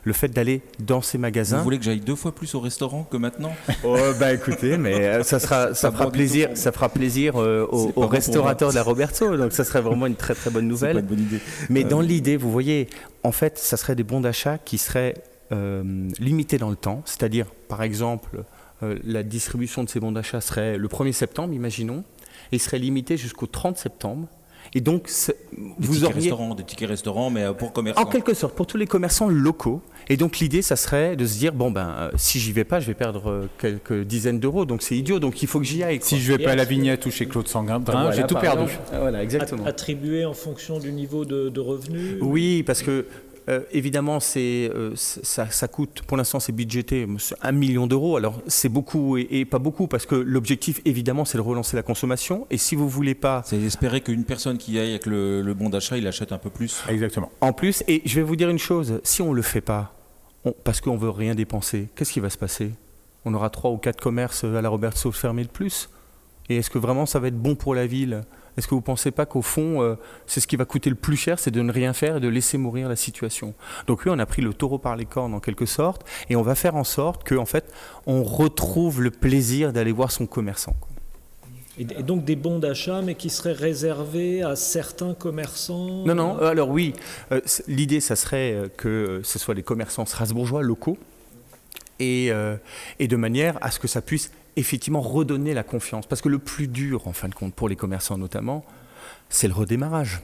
[0.04, 1.58] le fait d'aller dans ces magasins.
[1.58, 3.52] Vous voulez que j'aille deux fois plus au restaurant que maintenant?
[3.84, 8.76] Oh, Bah écoutez, mais ça sera, ça fera plaisir, ça fera plaisir aux, restaurateurs de
[8.76, 11.02] la Roberto, donc ça serait vraiment une très très bonne nouvelle.
[11.02, 11.42] bonne idée.
[11.70, 12.88] Mais dans l'idée, vous voyez,
[13.24, 15.16] en fait, ça serait des bons d'achat qui seraient
[15.52, 18.44] euh, limité dans le temps, c'est-à-dire par exemple
[18.84, 22.04] euh, la distribution de ces bons d'achat serait le 1er septembre, imaginons,
[22.52, 24.28] et serait limitée jusqu'au 30 septembre.
[24.74, 25.10] Et donc,
[25.78, 28.02] vous tickets auriez restaurants, des tickets restaurants, mais euh, pour commerçants.
[28.02, 29.82] En quelque sorte, pour tous les commerçants locaux.
[30.10, 32.88] Et donc l'idée, ça serait de se dire bon ben, si j'y vais pas, je
[32.88, 36.00] vais perdre quelques dizaines d'euros, donc c'est idiot, donc il faut que j'y aille.
[36.02, 37.82] Si je vais pas à la vignette ou chez Claude Sanguin,
[38.14, 38.72] j'ai tout perdu.
[38.92, 39.66] Voilà, exactement.
[39.66, 42.18] Attribué en fonction du niveau de, de revenus.
[42.22, 43.06] Oui, parce que
[43.50, 47.08] euh, évidemment, c'est, euh, ça, coûte, pour l'instant, c'est budgété
[47.42, 48.18] un million d'euros.
[48.18, 52.46] Alors, c'est beaucoup et, pas beaucoup parce que l'objectif, évidemment, c'est de relancer la consommation.
[52.50, 53.44] Et si vous voulez pas.
[53.46, 56.84] C'est espérer qu'une personne qui aille avec le, bon d'achat, il achète un peu plus.
[56.90, 57.32] Exactement.
[57.40, 59.94] En plus, et je vais vous dire une chose si on ne le fait pas,
[60.64, 62.72] parce qu'on veut rien dépenser, qu'est-ce qui va se passer?
[63.24, 65.90] On aura trois ou quatre commerces à la Roberto fermés de plus?
[66.50, 68.24] Et est-ce que vraiment ça va être bon pour la ville?
[68.58, 70.96] Est-ce que vous ne pensez pas qu'au fond, euh, c'est ce qui va coûter le
[70.96, 73.54] plus cher, c'est de ne rien faire et de laisser mourir la situation?
[73.86, 76.42] Donc oui, on a pris le taureau par les cornes en quelque sorte, et on
[76.42, 77.72] va faire en sorte qu'en fait,
[78.08, 80.76] on retrouve le plaisir d'aller voir son commerçant.
[81.78, 86.04] Et donc des bons d'achat, mais qui seraient réservés à certains commerçants?
[86.06, 86.94] Non, non, euh, alors oui,
[87.32, 90.98] euh, l'idée, ça serait que ce soit les commerçants strasbourgeois locaux,
[92.00, 92.32] et,
[93.00, 96.06] et de manière à ce que ça puisse effectivement redonner la confiance.
[96.06, 98.66] Parce que le plus dur, en fin de compte, pour les commerçants notamment,
[99.30, 100.22] c'est le redémarrage.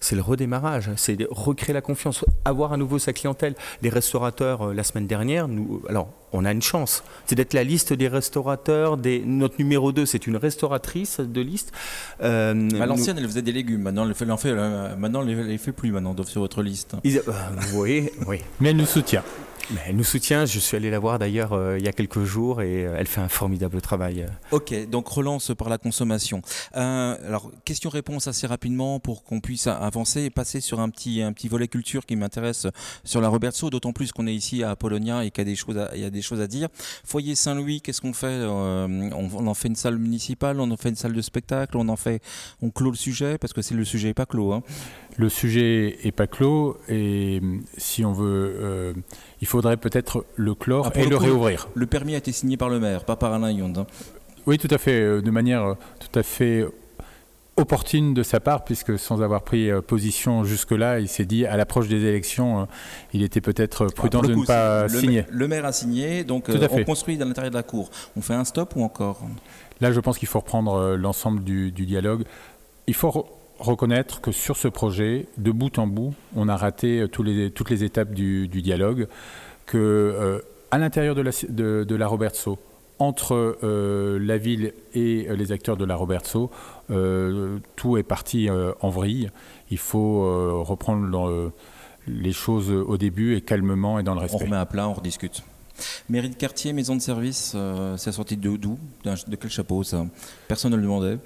[0.00, 3.56] c'est le redémarrage, c'est recréer la confiance, avoir à nouveau sa clientèle.
[3.82, 7.64] Les restaurateurs, euh, la semaine dernière, nous, alors on a une chance, c'est d'être la
[7.64, 8.96] liste des restaurateurs.
[8.96, 11.72] Des, notre numéro 2, c'est une restauratrice de liste.
[12.22, 15.36] Euh, à l'ancienne, elle faisait des légumes, maintenant elle, fait, en fait, euh, maintenant, elle
[15.36, 16.94] ne les fait plus maintenant sur votre liste.
[18.26, 18.40] oui.
[18.60, 19.24] Mais elle nous soutient
[19.86, 20.46] elle nous soutient.
[20.46, 23.06] Je suis allé la voir d'ailleurs euh, il y a quelques jours et euh, elle
[23.06, 24.26] fait un formidable travail.
[24.50, 26.42] Ok, donc relance par la consommation.
[26.76, 31.32] Euh, alors, question-réponse assez rapidement pour qu'on puisse avancer et passer sur un petit, un
[31.32, 32.66] petit volet culture qui m'intéresse
[33.04, 35.56] sur la Robertso, d'autant plus qu'on est ici à Polonia et qu'il y, a des
[35.56, 36.68] choses à, il y a des choses à dire.
[37.04, 40.96] Foyer Saint-Louis, qu'est-ce qu'on fait on, en fait une salle municipale, on en fait une
[40.96, 42.22] salle de spectacle, on en fait,
[42.62, 44.52] on clôt le sujet parce que c'est le sujet n'est pas clos.
[44.52, 44.62] Hein.
[45.18, 47.40] Le sujet est pas clos et
[47.76, 48.94] si on veut
[49.40, 51.68] il faudrait peut-être le clore ah, et le, réouvrir.
[51.74, 53.78] Le permis a été signé par le maire, pas par Alain Yonde.
[53.78, 53.86] Hein.
[54.46, 56.64] Oui, tout à fait, euh, de manière euh, tout à fait
[57.56, 61.56] opportune de sa part, puisque sans avoir pris euh, position jusque-là, il s'est dit à
[61.56, 62.66] l'approche des élections,
[63.12, 65.24] il était peut-être prudent de ne pas signer.
[65.28, 67.90] le maire a signé, donc on construit à l'intérieur de la cour.
[68.16, 69.20] On fait un stop ou encore?
[69.80, 72.24] Là, je pense qu'il faut reprendre l'ensemble du, du, dialogue.
[72.86, 73.26] Il faut
[73.58, 77.84] reconnaître que sur ce projet, de bout en bout, on a raté les, toutes les
[77.84, 79.08] étapes du, dialogue,
[79.66, 80.40] que euh,
[80.70, 82.58] à l'intérieur de la, Robertso,
[82.98, 86.50] entre euh, la ville et les acteurs de la Robertso,
[86.90, 88.48] euh, tout est parti
[88.80, 89.30] en vrille.
[89.70, 91.52] Il faut reprendre
[92.06, 94.38] les choses au début et calmement et dans le respect.
[94.40, 95.42] On remet à plat, on rediscute.
[96.08, 97.56] Mairie de quartier, maison de service,
[97.96, 98.78] c'est sorti de d'où?
[99.04, 100.06] De quel chapeau ça?
[100.48, 101.18] Personne ne le demandait.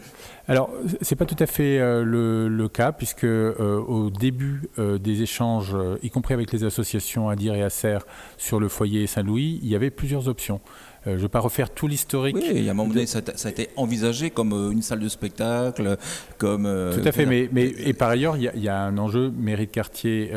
[0.49, 5.23] Alors, c'est pas tout à fait euh, le, cas, puisque euh, au début euh, des
[5.23, 7.99] échanges, y compris avec les associations Adir et Acer
[8.39, 10.61] sur le foyer Saint-Louis, il y avait plusieurs options.
[11.05, 12.37] Je ne vais pas refaire tout l'historique.
[12.37, 15.09] Oui, il y a un moment donné, ça, a été envisagé comme une salle de
[15.09, 15.97] spectacle,
[16.39, 16.63] comme.
[16.95, 19.73] tout à fait, mais, mais, et par ailleurs, il y, a, un enjeu mairie de
[19.73, 20.33] quartier,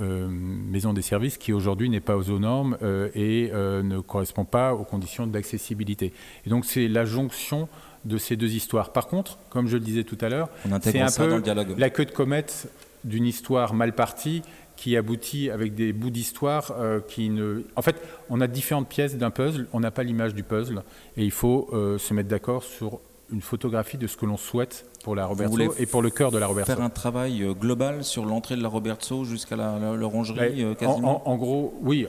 [0.00, 2.76] maison des services, qui aujourd'hui n'est pas aux normes
[3.14, 6.12] et ne correspond pas aux conditions d'accessibilité.
[6.46, 7.68] Et donc, c'est la jonction
[8.06, 8.92] de ces deux histoires.
[8.92, 10.48] Par contre, comme je le disais tout à l'heure,
[10.82, 11.42] c'est un peu
[11.76, 12.68] la queue de comète
[13.04, 14.42] d'une histoire mal partie
[14.76, 17.62] qui aboutit avec des bouts d'histoire euh, qui ne...
[17.76, 17.96] En fait,
[18.28, 20.82] on a différentes pièces d'un puzzle, on n'a pas l'image du puzzle,
[21.16, 23.00] et il faut euh, se mettre d'accord sur
[23.32, 26.38] une photographie de ce que l'on souhaite pour la Roberto et pour le cœur de
[26.38, 26.72] la Roberto.
[26.72, 31.36] Faire un travail euh, global sur l'entrée de la Roberto jusqu'à l'orangerie la, quasiment en,
[31.36, 32.06] gros, oui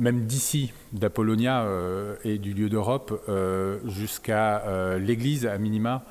[0.00, 6.02] même d'ici, d'Apollonia euh, et du lieu d'Europe, euh, jusqu'à euh, l'église à minima,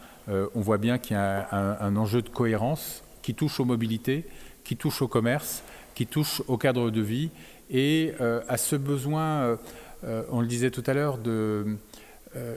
[0.54, 1.48] on voit bien qu'il y a
[1.82, 4.26] un, enjeu de cohérence qui touche aux mobilités,
[4.64, 5.64] qui touche au commerce,
[6.00, 7.30] qui touche au cadre de vie
[7.70, 8.14] et
[8.48, 9.58] à ce besoin,
[10.32, 11.76] on le disait tout à l'heure, de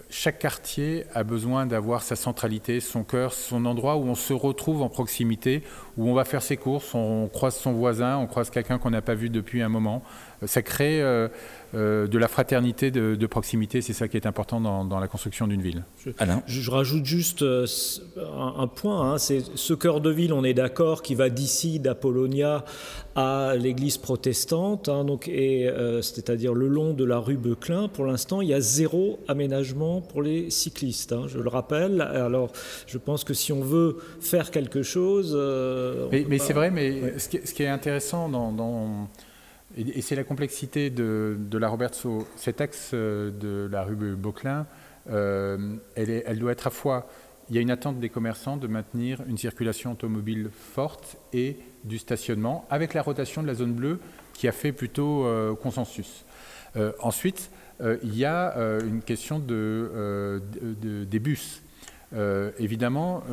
[0.09, 4.81] chaque quartier a besoin d'avoir sa centralité, son cœur, son endroit où on se retrouve
[4.81, 5.65] en proximité,
[5.97, 9.03] où on va faire ses courses, on croise son voisin, on croise quelqu'un qu'on n'a
[9.03, 10.05] pas vu depuis un moment
[10.47, 11.29] ça crée euh,
[11.75, 13.81] euh, de la fraternité de, proximité.
[13.81, 15.85] C'est ça qui est important dans, la construction d'une ville.
[16.05, 16.11] Je,
[16.47, 17.67] je, rajoute juste euh,
[18.37, 19.13] un, point.
[19.13, 19.19] Hein.
[19.19, 22.65] c'est ce cœur de ville, on est d'accord, qui va d'ici, d'Apollonia
[23.15, 27.89] à l'église protestante, hein, donc, et, c'est-à-dire le long de la rue Beuclin.
[27.89, 31.13] Pour l'instant, il y a zéro aménagement pour les cyclistes.
[31.13, 32.01] Hein, je le rappelle.
[32.01, 32.53] Alors,
[32.87, 35.37] je pense que si on veut faire quelque chose.
[36.11, 39.09] mais, c'est vrai, mais ce, qui est, intéressant dans
[39.77, 42.27] et, c'est la complexité de, la Roberto.
[42.37, 44.67] Cet axe euh, de la rue Beauclin,
[45.11, 47.09] euh, elle, doit être à fois.
[47.49, 51.99] Il y a une attente des commerçants de maintenir une circulation automobile forte et du
[51.99, 53.99] stationnement, avec la rotation de la zone bleue
[54.33, 56.25] qui a fait plutôt euh, consensus.
[57.01, 58.55] ensuite, il y a
[58.87, 60.41] une question de,
[60.81, 61.63] des bus.
[62.59, 63.25] évidemment,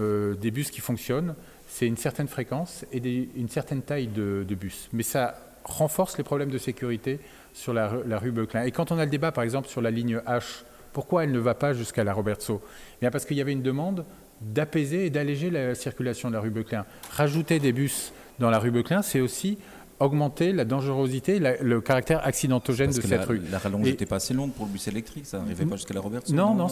[0.41, 1.35] des bus qui fonctionnent,
[1.67, 4.89] c'est une certaine fréquence et une certaine taille de, de bus.
[4.91, 7.19] Mais ça renforce les problèmes de sécurité
[7.53, 8.63] sur la, rue Beuclin.
[8.63, 11.39] Et quand on a le débat, par exemple, sur la ligne H, pourquoi elle ne
[11.39, 14.05] va pas jusqu'à la Robertso eh Bien Parce qu'il y avait une demande
[14.41, 16.85] d'apaiser et d'alléger la circulation de la rue Beuclin.
[17.11, 19.57] Rajouter des bus dans la rue Beuclin, c'est aussi
[19.99, 23.41] augmenter la dangerosité, le caractère accidentogène de cette rue.
[23.51, 25.99] La rallonge n'était pas assez longue pour le bus électrique, ça n'arrivait pas jusqu'à la
[25.99, 26.33] Robertson.
[26.33, 26.67] Non, non,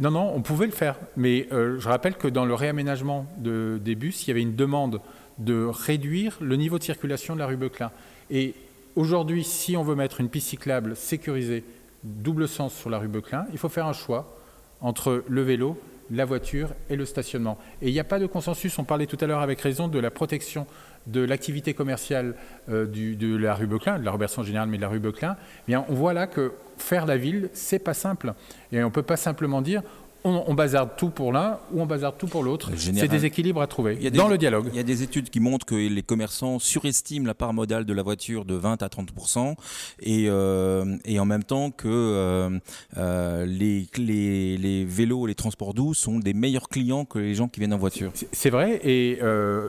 [0.00, 0.96] non, non, on pouvait le faire.
[1.16, 4.56] Mais euh, je rappelle que dans le réaménagement de, des bus, il y avait une
[4.56, 5.00] demande
[5.38, 7.90] de réduire le niveau de circulation de la rue Beuclin.
[8.30, 8.54] Et
[8.96, 11.64] aujourd'hui, si on veut mettre une piste cyclable sécurisée,
[12.04, 14.36] double sens sur la rue Beuclin, il faut faire un choix
[14.80, 15.78] entre le vélo,
[16.10, 17.58] la voiture et le stationnement.
[17.82, 19.98] Et il n'y a pas de consensus, on parlait tout à l'heure avec raison de
[19.98, 20.66] la protection
[21.06, 22.34] de l'activité commerciale
[22.68, 25.62] euh, de la rue Beuclin, de la Robertson générale, mais de la rue Beuclin, eh
[25.66, 28.34] bien, on voit là que faire la ville, c'est pas simple.
[28.72, 29.82] Et on ne peut pas simplement dire
[30.24, 32.70] on, bazarde tout pour l'un ou on bazarde tout pour l'autre.
[32.76, 34.68] C'est des équilibres à trouver dans le dialogue.
[34.72, 37.92] Il y a des études qui montrent que les commerçants surestiment la part modale de
[37.92, 39.10] la voiture de 20 à 30
[40.00, 42.58] et, euh, et en même temps que euh,
[42.96, 47.48] euh, les, les, les, vélos, les transports doux sont des meilleurs clients que les gens
[47.48, 48.12] qui viennent en voiture.
[48.32, 49.18] C'est vrai et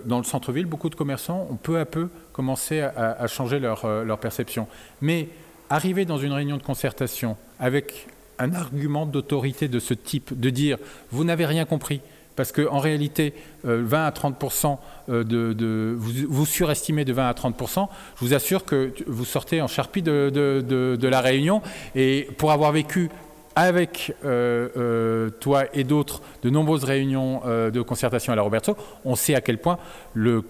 [0.06, 3.88] dans le centre-ville, beaucoup de commerçants ont peu à peu commencé à, à changer leur,
[4.04, 4.68] leur perception.
[5.02, 5.30] Mais
[5.70, 8.08] arriver dans une réunion de concertation avec
[8.42, 10.78] un argument d'autorité de ce type, de dire
[11.12, 12.02] vous n'avez rien compris.
[12.36, 13.34] Parce qu'en réalité,
[13.66, 14.78] 20 euh, à 30%
[15.10, 19.68] euh, de, vous, surestimez de 20 à 30% je vous assure que vous sortez en
[19.68, 21.62] charpie de, de la réunion.
[21.94, 23.10] Et pour avoir vécu
[23.56, 28.76] avec euh, euh, toi et d'autres de nombreuses réunions euh, de concertation à la Roberto,
[29.06, 29.78] on sait à quel point
[30.14, 30.42] le,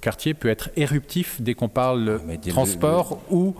[0.00, 3.54] quartier peut être éruptif dès qu'on parle ah, transport ou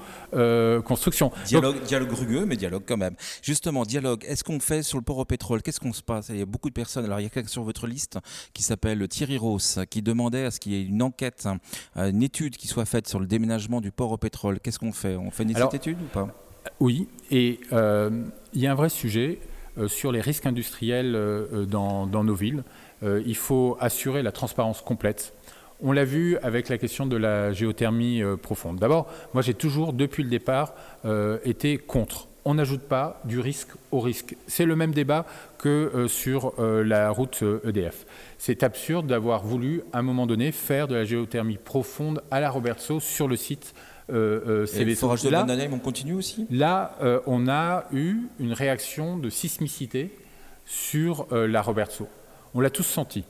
[0.84, 1.30] construction.
[1.46, 3.14] Dialogue, dialogue rugueux, mais dialogue quand même.
[3.42, 5.62] Justement, dialogue, est-ce qu'on fait sur le port au pétrole?
[5.62, 6.28] Qu'est-ce qu'on se passe?
[6.30, 8.18] Il y a beaucoup de personnes, alors il y a quelqu'un sur votre liste
[8.52, 11.46] qui s'appelle Thierry Ross, qui demandait à ce qu'il y ait une enquête,
[11.96, 14.60] une étude qui soit faite sur le déménagement du port au pétrole.
[14.60, 15.16] Qu'est-ce qu'on fait?
[15.16, 16.43] On fait une étude ou pas?
[16.80, 18.10] Oui, et euh,
[18.52, 19.38] il y a un vrai sujet
[19.78, 22.62] euh, sur les risques industriels euh, dans, nos villes.
[23.02, 25.34] il faut assurer la transparence complète.
[25.82, 28.78] On l'a vu avec la question de la géothermie profonde.
[28.78, 30.74] D'abord, moi j'ai toujours, depuis le départ,
[31.44, 32.28] été contre.
[32.46, 34.36] On n'ajoute pas du risque au risque.
[34.46, 35.26] C'est le même débat
[35.58, 38.04] que sur la route EDF.
[38.04, 38.06] E
[38.38, 42.48] C'est absurde d'avoir voulu, à un moment donné, faire de la géothermie profonde à la
[42.48, 43.74] Robertso sur le site
[44.12, 48.52] euh, euh, les forages de là, on continue aussi Là, euh, on a eu une
[48.52, 50.14] réaction de sismicité
[50.66, 52.06] sur euh, la Robertso.
[52.54, 53.24] On l'a tous senti,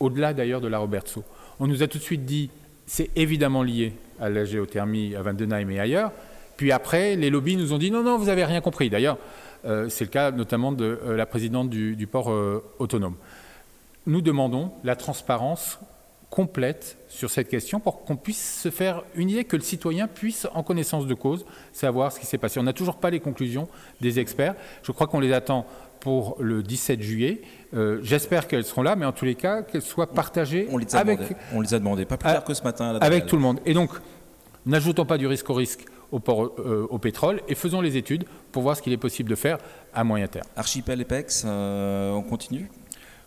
[0.00, 1.24] au-delà d'ailleurs de la Robertso.
[1.60, 2.50] On nous a tout de suite dit,
[2.86, 6.12] c'est évidemment lié à la géothermie à Vandenheim et ailleurs.
[6.56, 8.90] Puis après, les lobbies nous ont dit, non, non, vous n'avez rien compris.
[8.90, 9.18] D'ailleurs,
[9.64, 12.32] c'est le cas notamment de la présidente du, du port
[12.78, 13.14] autonome.
[14.06, 15.78] Nous demandons la transparence
[16.30, 20.46] complète sur cette question pour qu'on puisse se faire une idée, que le citoyen puisse,
[20.54, 22.60] en connaissance de cause, savoir ce qui s'est passé.
[22.60, 23.68] On n'a toujours pas les conclusions
[24.00, 24.54] des experts.
[24.82, 25.66] Je crois qu'on les attend
[26.00, 27.42] pour le 17 juillet.
[27.74, 30.94] Euh, j'espère qu'elles seront là, mais en tous les cas, qu'elles soient partagées on les
[30.94, 31.18] a avec...
[31.18, 31.36] Demandé.
[31.54, 32.96] On les a demandé, pas plus tard que ce matin.
[33.00, 33.60] avec tout le monde.
[33.64, 33.90] Et donc,
[34.66, 38.24] n'ajoutons pas du risque au risque au, port, euh, au pétrole et faisons les études
[38.52, 39.58] pour voir ce qu'il est possible de faire
[39.92, 40.46] à moyen terme.
[40.56, 42.70] Archipel EPEX, euh, on continue?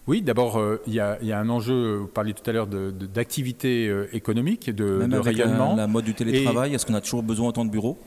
[0.07, 4.07] Oui, d'abord, euh, il y, a un enjeu, vous parliez tout à l'heure d'activité euh,
[4.13, 5.75] économique, de, Même de avec rayonnement.
[5.75, 7.99] la mode du télétravail, est-ce qu'on a toujours besoin autant de bureaux?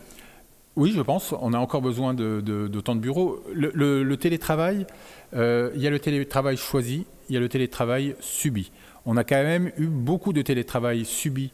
[0.74, 1.32] Oui, je pense.
[1.40, 3.40] On a encore besoin d'autant de, bureaux.
[3.54, 4.88] Le, télétravail,
[5.34, 8.72] euh, il y a le télétravail choisi, il y a le télétravail subi.
[9.06, 11.52] On a quand même eu beaucoup de télétravail subi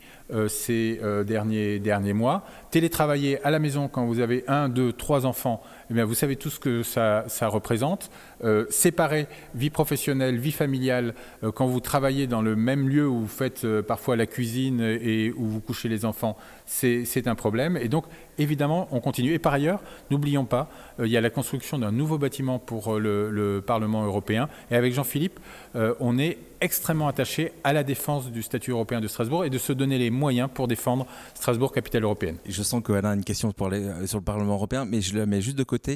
[0.49, 2.45] ces derniers, derniers mois.
[2.71, 5.61] Télétravailler à la maison quand vous avez un, deux, trois enfants,
[5.99, 8.11] eh vous savez tout ce que ça, représente.
[8.45, 13.21] Euh, séparer vie professionnelle, vie familiale, euh, quand vous travaillez dans le même lieu où
[13.21, 17.77] vous faites euh, parfois la cuisine et où vous couchez les enfants, c'est un problème.
[17.77, 18.05] Et donc,
[18.39, 19.33] évidemment, on continue.
[19.33, 20.71] Et par ailleurs, n'oublions pas,
[21.01, 24.49] il y a la construction d'un nouveau bâtiment pour le, Parlement européen.
[24.71, 25.41] Et avec Jean-Philippe,
[25.75, 29.73] on est extrêmement attaché à la défense du statut européen de Strasbourg et de se
[29.73, 32.37] donner les moyens pour défendre Strasbourg, capitale européenne.
[32.47, 35.59] Je sens qu'elle a une question sur le Parlement européen, mais je la mets juste
[35.59, 35.95] de côté euh,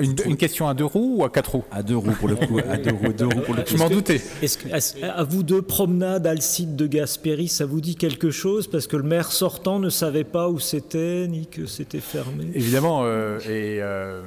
[0.00, 1.64] une, question à deux roues ou à quatre roues?
[1.70, 2.58] À deux roues pour le coup.
[2.58, 3.70] à deux roues, deux roues pour le coup.
[3.70, 4.20] Je m'en doutais.
[4.42, 8.68] Est-ce à vous deux, promenade Alcide de Gasperi, ça vous dit quelque chose?
[8.68, 12.50] Parce que le maire sortant ne savait pas où c'était, ni que c'était fermé.
[12.54, 14.22] Évidemment, euh, et euh,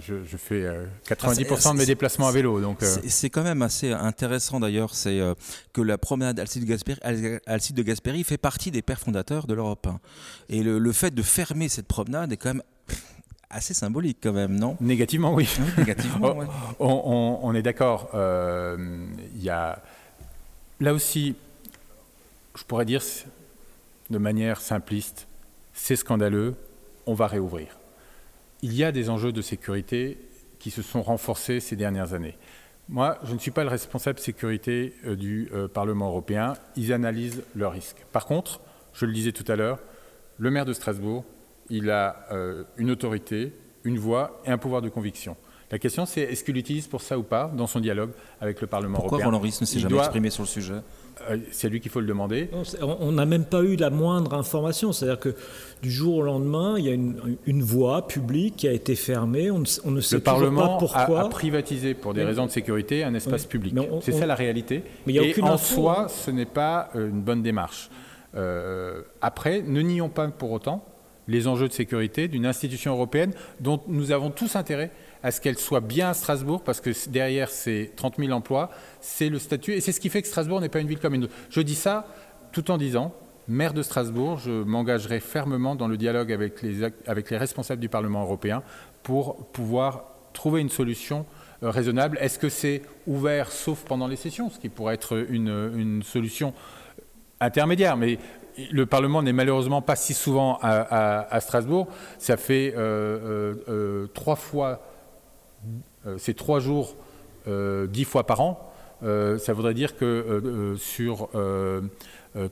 [0.00, 0.66] je, fais
[1.08, 2.60] 90% ah, de mes déplacements à vélo.
[2.60, 5.20] Donc, C'est quand même assez intéressant d'ailleurs, c'est
[5.72, 6.98] que la promenade Alcide de, Gasperi,
[7.46, 9.86] Alcide de Gasperi fait partie des pères fondateurs de l'Europe.
[9.86, 10.00] Hein.
[10.48, 12.62] Et le, le fait de fermer cette promenade est quand même
[13.50, 14.76] assez symbolique quand même, non?
[14.80, 15.48] Négativement, oui.
[15.76, 16.36] négativement,
[16.78, 18.10] on, est d'accord.
[18.14, 19.82] Euh, y a
[20.78, 21.34] là aussi,
[22.54, 23.02] je pourrais dire
[24.08, 25.26] de manière simpliste,
[25.72, 26.54] c'est scandaleux,
[27.06, 27.78] on va réouvrir.
[28.62, 30.18] Il y a des enjeux de sécurité
[30.58, 32.36] qui se sont renforcés ces dernières années.
[32.88, 36.54] Moi, je ne suis pas le responsable sécurité euh, du euh, Parlement européen.
[36.76, 38.04] Ils analysent leurs risques.
[38.10, 38.60] Par contre,
[38.92, 39.78] je le disais tout à l'heure,
[40.38, 41.24] le maire de Strasbourg
[41.70, 43.52] il a euh, une autorité,
[43.84, 45.36] une voix et un pouvoir de conviction.
[45.70, 48.10] La question, c'est est-ce qu'il l'utilise pour ça ou pas dans son dialogue
[48.40, 50.74] avec le Parlement européen Pourquoi Roland ne s'est jamais exprimé sur le sujet?
[51.30, 52.50] Euh, c'est lui qu'il faut le demander.
[52.82, 54.90] On n'a même pas eu la moindre information.
[54.92, 55.36] C'est-à-dire que
[55.80, 59.52] du jour au lendemain, il y a une, voie publique qui a été fermée.
[59.52, 61.20] On, ne sait le Parlement pas pourquoi.
[61.20, 63.76] A, a, privatisé pour des raisons de sécurité un espace public.
[64.00, 64.82] C'est ça la réalité.
[65.06, 67.90] Mais y a Et en soi, ce n'est pas euh, une bonne démarche.
[69.20, 70.84] après, ne nions pas pour autant
[71.30, 74.90] les enjeux de sécurité d'une institution européenne dont nous avons tous intérêt
[75.22, 78.70] à ce qu'elle soit bien à Strasbourg, parce que derrière ces 30 000 emplois,
[79.00, 81.14] c'est le statut, et c'est ce qui fait que Strasbourg n'est pas une ville comme
[81.14, 81.34] une autre.
[81.50, 82.06] Je dis ça
[82.52, 83.14] tout en disant,
[83.46, 86.90] maire de Strasbourg, je m'engagerai fermement dans le dialogue avec les,
[87.36, 88.62] responsables du Parlement européen
[89.02, 91.26] pour pouvoir trouver une solution
[91.62, 92.18] euh, raisonnable.
[92.20, 96.54] Est-ce que c'est ouvert sauf pendant les sessions, ce qui pourrait être une, une solution
[97.40, 98.18] intermédiaire, mais
[98.70, 101.88] le Parlement n'est malheureusement pas si souvent à, Strasbourg.
[102.18, 104.82] Ça fait euh, euh, trois fois,
[106.16, 106.96] c'est trois jours,
[107.46, 108.72] dix fois par an.
[109.02, 111.28] ça voudrait dire que sur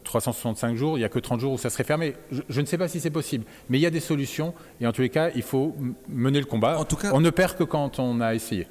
[0.04, 2.14] 365 jours, il n'y a que 30 jours où ça serait fermé.
[2.48, 4.92] Je, ne sais pas si c'est possible, mais il y a des solutions et en
[4.92, 5.74] tous les cas, il faut
[6.08, 6.78] mener le combat.
[6.78, 8.66] En tout cas, on ne perd que quand on a essayé.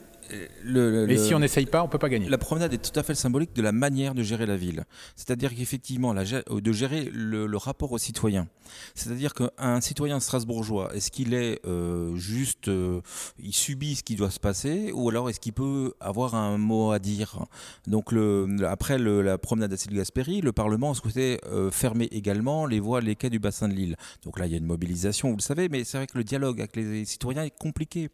[0.63, 2.29] Le, et si on n'essaye pas, on ne peut pas gagner.
[2.29, 4.83] La promenade est tout à fait symbolique de la manière de gérer la ville.
[5.15, 8.47] C'est-à-dire qu'effectivement, euh, de gérer le, rapport aux citoyens.
[8.93, 13.01] C'est-à-dire qu'un citoyen strasbourgeois, est-ce qu'il est, euh, juste, euh,
[13.39, 16.91] il subit ce qui doit se passer, ou alors est-ce qu'il peut avoir un mot
[16.91, 17.45] à dire?
[17.87, 21.39] Donc le, après la promenade à Gasperi, le Parlement souhaitait
[21.71, 23.95] fermer également les voies, les quais du bassin de l'île.
[24.23, 26.23] Donc là, il y a une mobilisation, vous le savez, mais c'est vrai que le
[26.23, 28.09] dialogue avec les citoyens est compliqué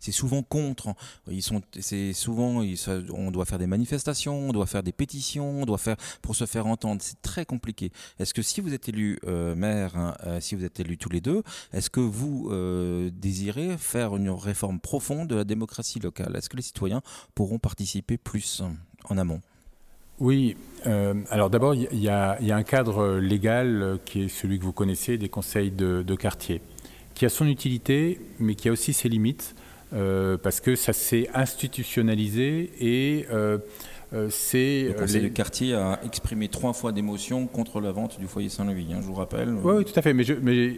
[0.00, 0.94] c'est souvent contre.
[1.30, 2.62] Ils sont, c'est souvent,
[3.14, 6.46] on doit faire des manifestations, on doit faire des pétitions, on doit faire pour se
[6.46, 7.00] faire entendre.
[7.02, 7.92] C'est très compliqué.
[8.18, 11.08] Est-ce que si vous êtes élu euh, maire, hein, euh, si vous êtes élu tous
[11.08, 11.42] les deux,
[11.72, 16.36] est-ce que vous euh, désirez faire une réforme profonde de la démocratie locale?
[16.36, 17.02] Est-ce que les citoyens
[17.34, 18.62] pourront participer plus
[19.04, 19.40] en amont?
[20.18, 20.56] Oui,
[21.30, 25.28] alors d'abord, il y, a un cadre légal qui est celui que vous connaissez, des
[25.28, 26.62] conseils de quartier,
[27.16, 29.56] qui a son utilité, mais qui a aussi ses limites.
[29.92, 33.58] Euh, parce que ça s'est institutionnalisé et euh,
[34.12, 34.88] euh, c'est.
[34.88, 38.88] Le conseil de quartier a exprimé trois fois d'émotion contre la vente du foyer Saint-Louis,
[38.92, 39.54] hein, je vous rappelle.
[39.62, 40.12] Oui, tout à fait.
[40.12, 40.76] Mais, mais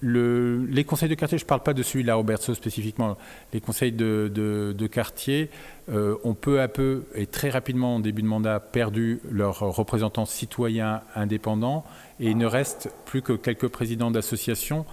[0.00, 3.16] le, les conseils de quartier, je ne parle pas de celui de la Robertso spécifiquement.
[3.52, 5.48] Les conseils de, de, quartier
[5.88, 11.02] ont peu à peu et très rapidement, en début de mandat, perdu leurs représentants citoyens
[11.14, 11.84] indépendants
[12.20, 14.84] et il ne reste plus que quelques présidents d'associations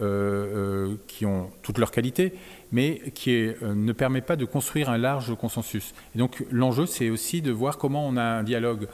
[0.00, 2.32] euh, euh, qui ont toutes leurs qualités,
[2.72, 5.94] mais qui euh, ne permet pas de construire un large consensus.
[6.14, 8.88] Donc l'enjeu, c'est aussi de voir comment on a un dialogue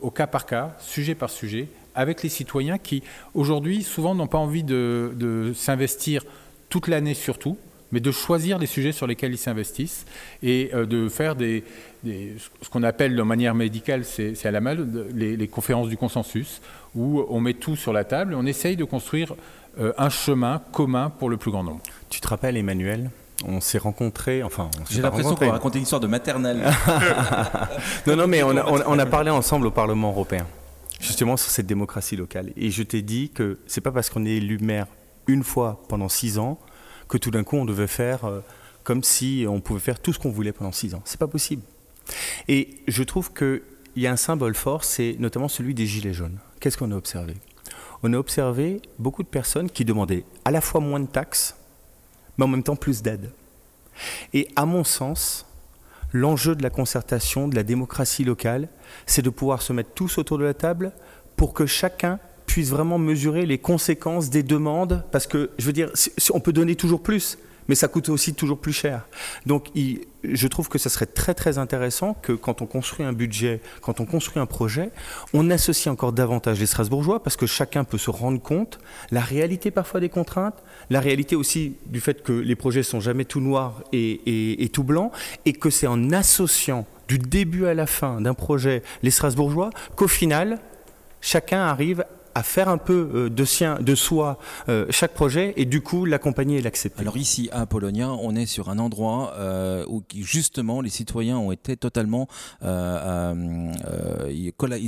[0.00, 3.02] au cas par cas, sujet par sujet, avec les citoyens qui,
[3.34, 6.24] aujourd'hui, souvent n'ont pas envie de, s'investir
[6.68, 7.56] toute l'année surtout,
[7.90, 10.06] mais de choisir les sujets sur lesquels ils s'investissent
[10.42, 15.48] et de faire ce qu'on appelle de manière médicale, c'est à la mode, les, les,
[15.48, 16.60] conférences du consensus,
[16.94, 19.34] où on met tout sur la table et on essaye de construire
[19.78, 21.80] euh, un chemin commun pour le plus grand nombre.
[22.10, 23.10] Tu te rappelles, Emmanuel
[23.44, 24.70] on s'est rencontrés, enfin...
[24.88, 26.62] J'ai l'impression qu'on racontait une histoire de maternelle.
[28.06, 30.46] non, non, mais on a, parlé ensemble au Parlement européen,
[31.00, 32.52] justement sur cette démocratie locale.
[32.56, 34.86] Et je t'ai dit que c'est pas parce qu'on est élu maire
[35.26, 36.58] une fois pendant six ans
[37.08, 38.40] que tout d'un coup on devait faire euh,
[38.84, 41.02] comme si on pouvait faire tout ce qu'on voulait pendant six ans.
[41.04, 41.62] C'est pas possible.
[42.48, 43.62] Et je trouve qu'il
[43.96, 46.38] y a un symbole fort, c'est notamment celui des gilets jaunes.
[46.62, 47.34] Qu'est-ce qu'on a observé?
[48.04, 51.56] On a observé beaucoup de personnes qui demandaient à la fois moins de taxes,
[52.38, 53.32] mais en même temps plus d'aide.
[54.32, 55.44] Et à mon sens,
[56.12, 58.68] l'enjeu de la concertation, de la démocratie locale,
[59.06, 60.92] c'est de pouvoir se mettre tous autour de la table
[61.34, 65.90] pour que chacun puisse vraiment mesurer les conséquences des demandes, parce que, je veux dire,
[66.32, 67.38] on peut donner toujours plus,
[67.68, 69.06] mais ça coûte aussi toujours plus cher.
[69.46, 69.68] Donc
[70.24, 74.00] je trouve que ça serait très très intéressant que quand on construit un budget, quand
[74.00, 74.90] on construit un projet,
[75.32, 78.78] on associe encore davantage les Strasbourgeois parce que chacun peut se rendre compte
[79.10, 83.24] la réalité parfois des contraintes, la réalité aussi du fait que les projets sont jamais
[83.24, 85.12] tout noirs et, et tout blancs
[85.44, 90.08] et que c'est en associant du début à la fin d'un projet les Strasbourgeois qu'au
[90.08, 90.58] final
[91.20, 92.04] chacun arrive
[92.34, 96.04] à faire un peu euh, de sien, de soi, euh, chaque projet et du coup
[96.04, 97.00] l'accompagner et l'accepter.
[97.00, 101.52] Alors ici à Polonia, on est sur un endroit euh, où justement les citoyens ont
[101.52, 102.28] été totalement,
[102.62, 103.76] ils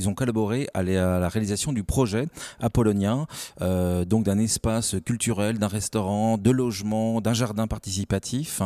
[0.08, 2.26] ont collaboré à la réalisation du projet
[2.60, 3.26] à Polonia,
[3.60, 8.62] donc d'un espace culturel, d'un restaurant, de logement, d'un jardin participatif.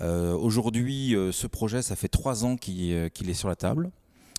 [0.00, 3.90] Aujourd'hui, ce projet, ça fait trois ans qu'il est sur la table.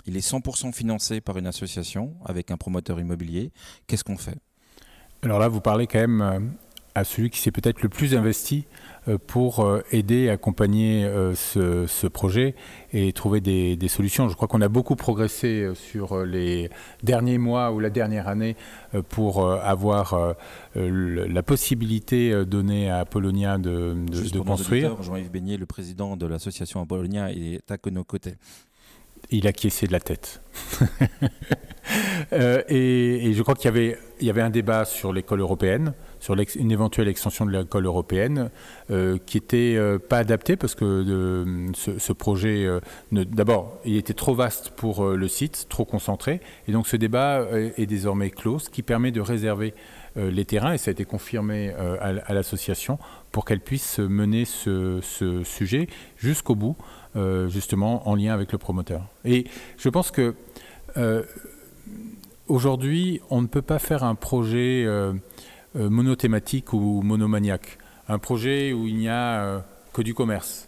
[0.05, 3.51] Il est 100% financé par une association avec un promoteur immobilier.
[3.87, 4.37] Qu'est-ce qu'on fait?
[5.21, 6.39] Alors là, vous parlez quand même euh,
[6.95, 8.65] à celui qui s'est peut-être le plus investi
[9.09, 12.55] euh, pour euh, aider et accompagner ce, projet
[12.93, 14.29] et trouver des, solutions.
[14.29, 16.69] Je crois qu'on a beaucoup progressé sur les
[17.03, 18.55] derniers mois ou la dernière année
[19.09, 20.35] pour avoir
[20.75, 25.01] la possibilité donnée à Apollonia de, de, de construire.
[25.03, 28.35] Jean-Yves Beignet, le président de l'association Apollonia, est à nos côtés.
[29.31, 30.41] Il a acquiescé de la tête.
[32.33, 33.65] Euh, et, je crois qu'il
[34.21, 38.51] y avait, un débat sur l'école européenne, sur une éventuelle extension de l'école européenne,
[38.91, 42.67] euh, qui n'était euh, pas adapté parce que ce, projet,
[43.11, 46.41] d'abord, il était trop vaste pour le site, trop concentré.
[46.67, 49.73] Et donc ce débat est, désormais clos, ce qui permet de réserver
[50.15, 52.99] les terrains, et ça a été confirmé à, l'association,
[53.31, 54.99] pour qu'elle puisse mener ce
[55.43, 56.75] sujet jusqu'au bout,
[57.15, 59.01] justement en lien avec le promoteur.
[59.25, 59.45] Et
[59.77, 60.35] je pense que
[62.49, 65.13] aujourd'hui, on ne peut pas faire un projet euh,
[65.75, 67.77] euh, monothématique ou monomaniaque.
[68.07, 69.59] Un projet où il n'y a euh,
[69.93, 70.67] que du commerce,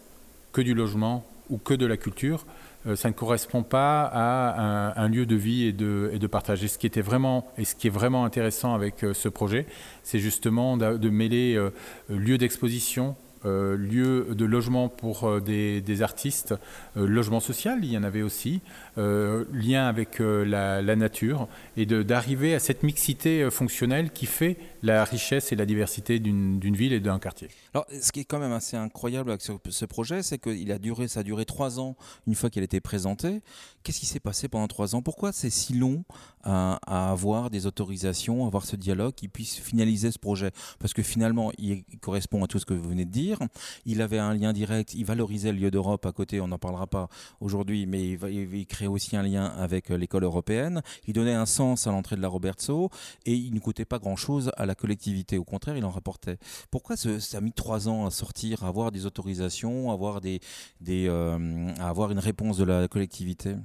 [0.52, 2.46] que du logement ou que de la culture.
[2.94, 6.64] ça ne correspond pas à un, lieu de vie et de, et de, partage.
[6.64, 9.66] Et ce qui était vraiment et ce qui est vraiment intéressant avec ce projet,
[10.02, 11.60] c'est justement de, mêler
[12.08, 16.54] lieu d'exposition, euh, lieu de logement pour euh, des, artistes,
[16.96, 18.60] euh, logement social, il y en avait aussi,
[18.96, 25.56] lien avec la, nature, et d'arriver à cette mixité fonctionnelle qui fait la richesse et
[25.56, 27.48] la diversité d'une ville et d'un quartier.
[27.72, 31.06] Alors, ce qui est quand même assez incroyable avec ce, projet, c'est qu'il a duré,
[31.06, 33.42] ça a duré trois ans une fois qu'il a été présenté.
[33.82, 35.02] Qu'est-ce qui s'est passé pendant trois ans?
[35.02, 36.04] Pourquoi c'est si long
[36.42, 36.78] à,
[37.10, 40.50] avoir des autorisations, à avoir ce dialogue qui puisse finaliser ce projet?
[40.80, 43.38] Parce que finalement, il correspond à tout ce que vous venez de dire.
[43.86, 46.88] Il avait un lien direct, il valorisait le lieu d'Europe à côté, on n'en parlera
[46.88, 47.08] pas
[47.40, 50.82] aujourd'hui, mais il, il, créait aussi un lien avec euh, l'école européenne.
[51.06, 52.90] Il donnait un sens à l'entrée de la Robertso
[53.26, 55.38] et il ne coûtait pas grand-chose à la collectivité.
[55.38, 56.38] Au contraire, il en rapportait.
[56.70, 60.40] Pourquoi ça a mis trois ans à sortir, à avoir des autorisations, à avoir, des,
[60.80, 63.56] des euh, à avoir une réponse de la collectivité?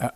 [0.00, 0.14] Ah,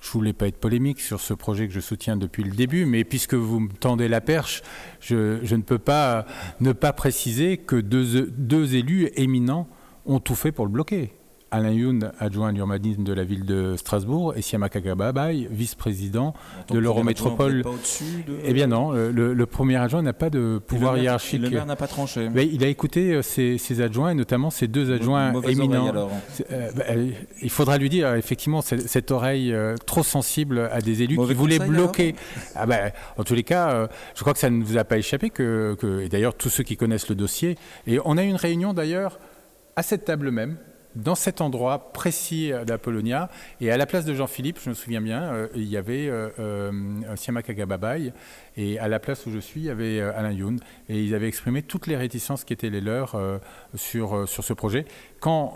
[0.00, 3.04] je voulais pas être polémique sur ce projet que je soutiens depuis le début, mais
[3.04, 4.62] puisque vous me tendez la perche,
[5.00, 6.24] je, ne peux pas
[6.60, 9.68] ne pas préciser que deux, deux élus éminents
[10.06, 11.12] ont tout fait pour le bloquer.
[11.50, 16.34] Alain Youn, adjoint à l'urbanisme de la ville de Strasbourg, et Siama Kagababay, vice-président
[16.70, 17.64] de l'Eurométropole.
[18.44, 21.40] Eh bien non, le, premier adjoint n'a pas de pouvoir hiérarchique.
[21.40, 22.28] Le maire n'a pas tranché.
[22.28, 26.10] Mais il a écouté euh, ses, adjoints, et notamment ses deux adjoints éminents.
[26.50, 29.54] Euh, bah, euh, il faudra lui dire, effectivement, cette oreille
[29.86, 32.14] trop sensible à des élus qui voulaient bloquer.
[32.54, 32.78] Ah bah,
[33.16, 36.00] en tous les cas, je crois que ça ne vous a pas échappé, que, que
[36.00, 37.56] et d'ailleurs tous ceux qui connaissent le dossier.
[37.86, 39.18] Et on a eu une réunion d'ailleurs
[39.76, 40.58] à cette table même
[40.98, 43.30] dans cet endroit précis d'Apollonia.
[43.60, 46.28] Et à la place de Jean-Philippe, je me souviens bien, euh, il y avait euh,
[46.38, 47.40] euh, Siama.
[48.56, 50.58] Et à la place où je suis, il y avait Alain Youn.
[50.88, 53.16] Et ils avaient exprimé toutes les réticences qui étaient les leurs
[53.74, 54.84] sur, sur ce projet.
[55.20, 55.54] Quand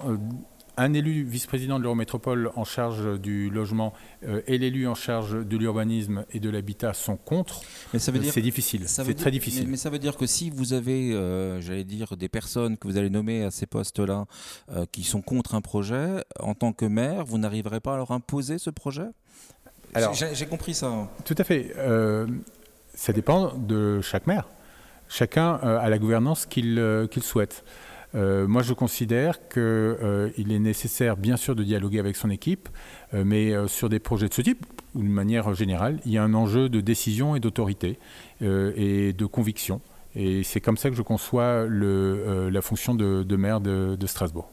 [0.77, 3.93] un élu vice-président de l'Eurométropole en charge du logement
[4.25, 7.61] euh, et l'élu en charge de l'urbanisme et de l'habitat sont contre,
[7.99, 8.85] c'est difficile.
[8.87, 9.69] C'est très difficile.
[9.69, 12.97] Mais, ça veut dire que si vous avez, euh, j'allais dire, des personnes que vous
[12.97, 14.25] allez nommer à ces postes-là
[14.71, 18.11] euh, qui sont contre un projet, en tant que maire, vous n'arriverez pas à leur
[18.11, 19.07] imposer ce projet?
[19.95, 21.11] Alors, j'ai compris ça.
[21.25, 21.75] Tout à fait.
[22.95, 24.49] ça dépend de chaque maire.
[25.09, 27.63] Chacun a la gouvernance qu'il souhaite.
[28.15, 32.69] Euh, moi, je considère qu'il euh, est nécessaire, bien sûr, de dialoguer avec son équipe,
[33.15, 36.23] euh, mais sur des projets de ce type, ou d'une manière générale, il y a
[36.23, 37.99] un enjeu de décision et d'autorité
[38.43, 39.81] et de conviction.
[40.15, 44.51] Et c'est comme ça que je conçois la fonction de, maire de, de, Strasbourg.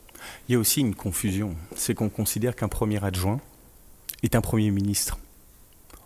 [0.47, 3.41] Il y a aussi une confusion, c'est qu'on considère qu'un premier adjoint
[4.23, 5.17] est un premier ministre.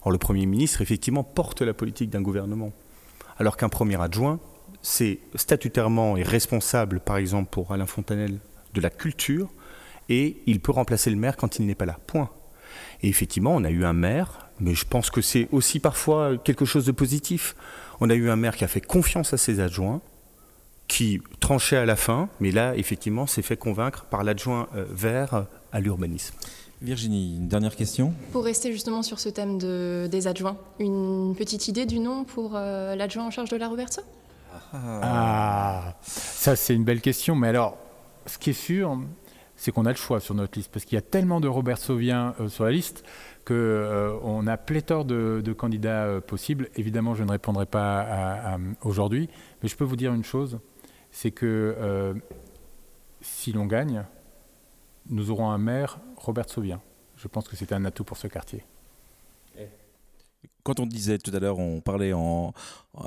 [0.03, 2.73] Or, le premier ministre, effectivement, porte la politique d'un gouvernement,
[3.37, 4.39] alors qu'un premier adjoint
[4.83, 8.37] c'est statutairement et responsable, par exemple pour Alain Fontanel,
[8.73, 9.49] de la culture,
[10.09, 11.97] et il peut remplacer le maire quand il n'est pas là.
[12.05, 12.29] Point.
[13.01, 16.65] Et effectivement, on a eu un maire, mais je pense que c'est aussi parfois quelque
[16.65, 17.55] chose de positif.
[18.01, 20.01] On a eu un maire qui a fait confiance à ses adjoints,
[20.87, 25.45] qui tranchait à la fin, mais là, effectivement, s'est fait convaincre par l'adjoint euh, vert
[25.71, 26.35] à l'urbanisme.
[26.81, 28.13] Virginie, une dernière question?
[28.33, 32.95] Pour rester justement sur ce thème des adjoints, une petite idée du nom pour euh,
[32.95, 34.01] l'adjoint en charge de la Roberto
[34.73, 37.35] ah, ça c'est une belle question.
[37.35, 37.77] Mais alors,
[38.25, 38.97] ce qui est sûr,
[39.55, 41.77] c'est qu'on a le choix sur notre liste, parce qu'il y a tellement de Robert
[41.77, 43.03] Sauvien euh, sur la liste
[43.45, 46.69] qu'on euh, a pléthore de, candidats euh, possibles.
[46.75, 49.29] Évidemment, je ne répondrai pas aujourd'hui,
[49.61, 50.59] mais je peux vous dire une chose,
[51.11, 52.13] c'est que
[53.21, 54.05] si l'on gagne,
[55.09, 56.81] nous aurons un maire Robert Sauvien.
[57.15, 58.63] Je pense que c'est un atout pour ce quartier.
[60.63, 62.53] Quand on disait tout à l'heure, on parlait en,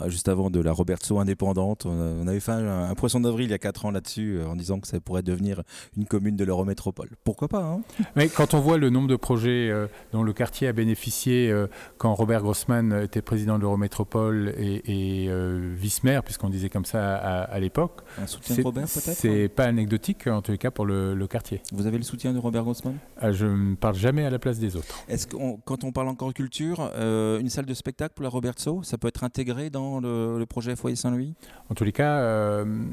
[0.08, 3.58] juste avant de la Robertso indépendante, on avait fait un, poisson d'avril il y a
[3.58, 5.62] 4 ans là-dessus euh, en disant que ça pourrait devenir
[5.96, 7.10] une commune de l'Eurométropole.
[7.24, 7.82] Pourquoi pas hein?
[8.16, 11.68] Mais quand on voit le nombre de projets euh, dont le quartier a bénéficié euh,
[11.98, 15.30] quand Robert Grossman était président de l'Eurométropole et,
[15.76, 20.26] vice-maire, puisqu'on disait comme ça à, l'époque, un soutien de Robert peut-être C'est pas anecdotique
[20.26, 21.60] en tous les cas pour le, quartier.
[21.72, 22.96] Vous avez le soutien de Robert Grossman?
[23.32, 25.02] Je ne parle jamais à la place des autres.
[25.08, 28.98] Est-ce que quand on parle encore culture, une salle de spectacle pour la Robertso, ça
[28.98, 31.34] peut être intégré dans le, projet Foyer Saint-Louis?
[31.68, 32.84] En tous les cas, euh,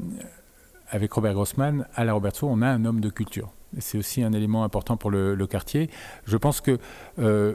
[0.90, 3.52] avec Robert Grossman, à la Robertso, on a un homme de culture.
[3.78, 5.90] C'est aussi un élément important pour le, quartier.
[6.26, 6.78] Je pense que
[7.18, 7.54] euh,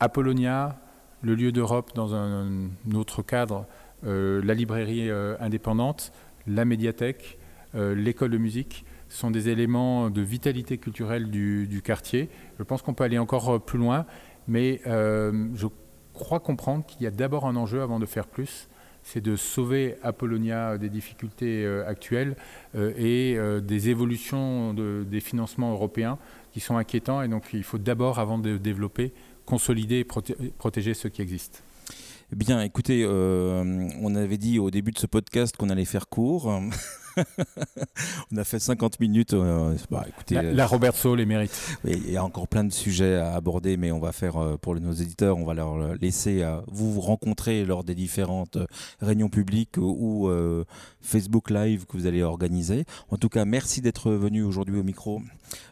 [0.00, 0.78] Apollonia,
[1.22, 3.66] le lieu d'Europe dans un, autre cadre,
[4.06, 6.12] euh, la librairie indépendante,
[6.46, 7.38] la médiathèque,
[7.74, 12.28] l'école de musique, sont des éléments de vitalité culturelle du, du quartier.
[12.58, 14.06] Je pense qu'on peut aller encore plus loin,
[14.46, 15.66] mais je
[16.18, 18.68] crois comprendre qu'il y a d'abord un enjeu avant de faire plus,
[19.02, 22.36] c'est de sauver Apollonia des difficultés euh, actuelles
[22.74, 26.18] euh, et euh, des évolutions des financements européens
[26.52, 27.22] qui sont inquiétants.
[27.22, 29.12] Et donc il faut d'abord, avant de développer,
[29.46, 31.60] consolider et protéger ceux qui existent.
[32.30, 36.60] Bien, écoutez, on avait dit au début de ce podcast qu'on allait faire court.
[38.32, 39.34] on a fait 50 minutes.
[39.34, 41.78] Euh, bah, écoutez, la, la, Roberto les mérite.
[41.84, 44.74] Il y a encore plein de sujets à aborder, mais on va faire euh, pour
[44.74, 48.58] nos éditeurs, on va leur laisser euh, vous vous rencontrer lors des différentes
[49.00, 50.30] réunions publiques ou
[51.00, 52.84] Facebook Live que vous allez organiser.
[53.10, 55.22] En tout cas, merci d'être venu aujourd'hui au micro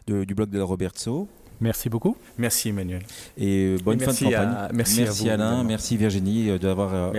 [0.07, 1.27] du blog de la Roberto.
[1.59, 2.15] Merci beaucoup.
[2.37, 3.01] Merci Emmanuel.
[3.37, 4.69] Et bonne fin de campagne.
[4.73, 7.13] merci, Alain, merci Virginie d'avoir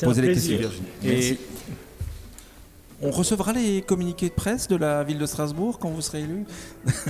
[0.00, 0.70] posé les questions.
[1.02, 1.38] Merci.
[3.00, 6.44] On recevra les communiqués de presse de la ville de Strasbourg quand vous serez élu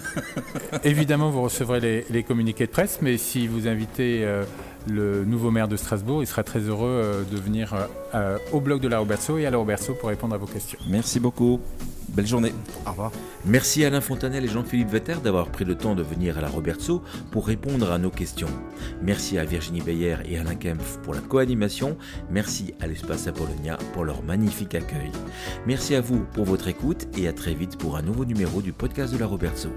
[0.85, 4.45] Évidemment, vous recevrez les, communiqués de presse, mais si vous invitez euh,
[4.89, 7.75] le nouveau maire de Strasbourg, il sera très heureux euh, de venir
[8.15, 10.79] euh, au blog de la Roberto et à la Roberto pour répondre à vos questions.
[10.89, 11.61] Merci beaucoup.
[12.09, 12.53] Belle journée.
[12.87, 13.13] Au revoir.
[13.45, 17.03] Merci Alain Fontanel et Jean-Philippe Vetter d'avoir pris le temps de venir à la Robertso
[17.31, 18.49] pour répondre à nos questions.
[19.03, 21.97] Merci à Virginie Beyer et Alain Kempf pour la co-animation.
[22.31, 25.13] Merci à l'Espace Apollonia pour leur magnifique accueil.
[25.67, 28.73] Merci à vous pour votre écoute et à très vite pour un nouveau numéro du
[28.73, 29.69] podcast de la Robertso.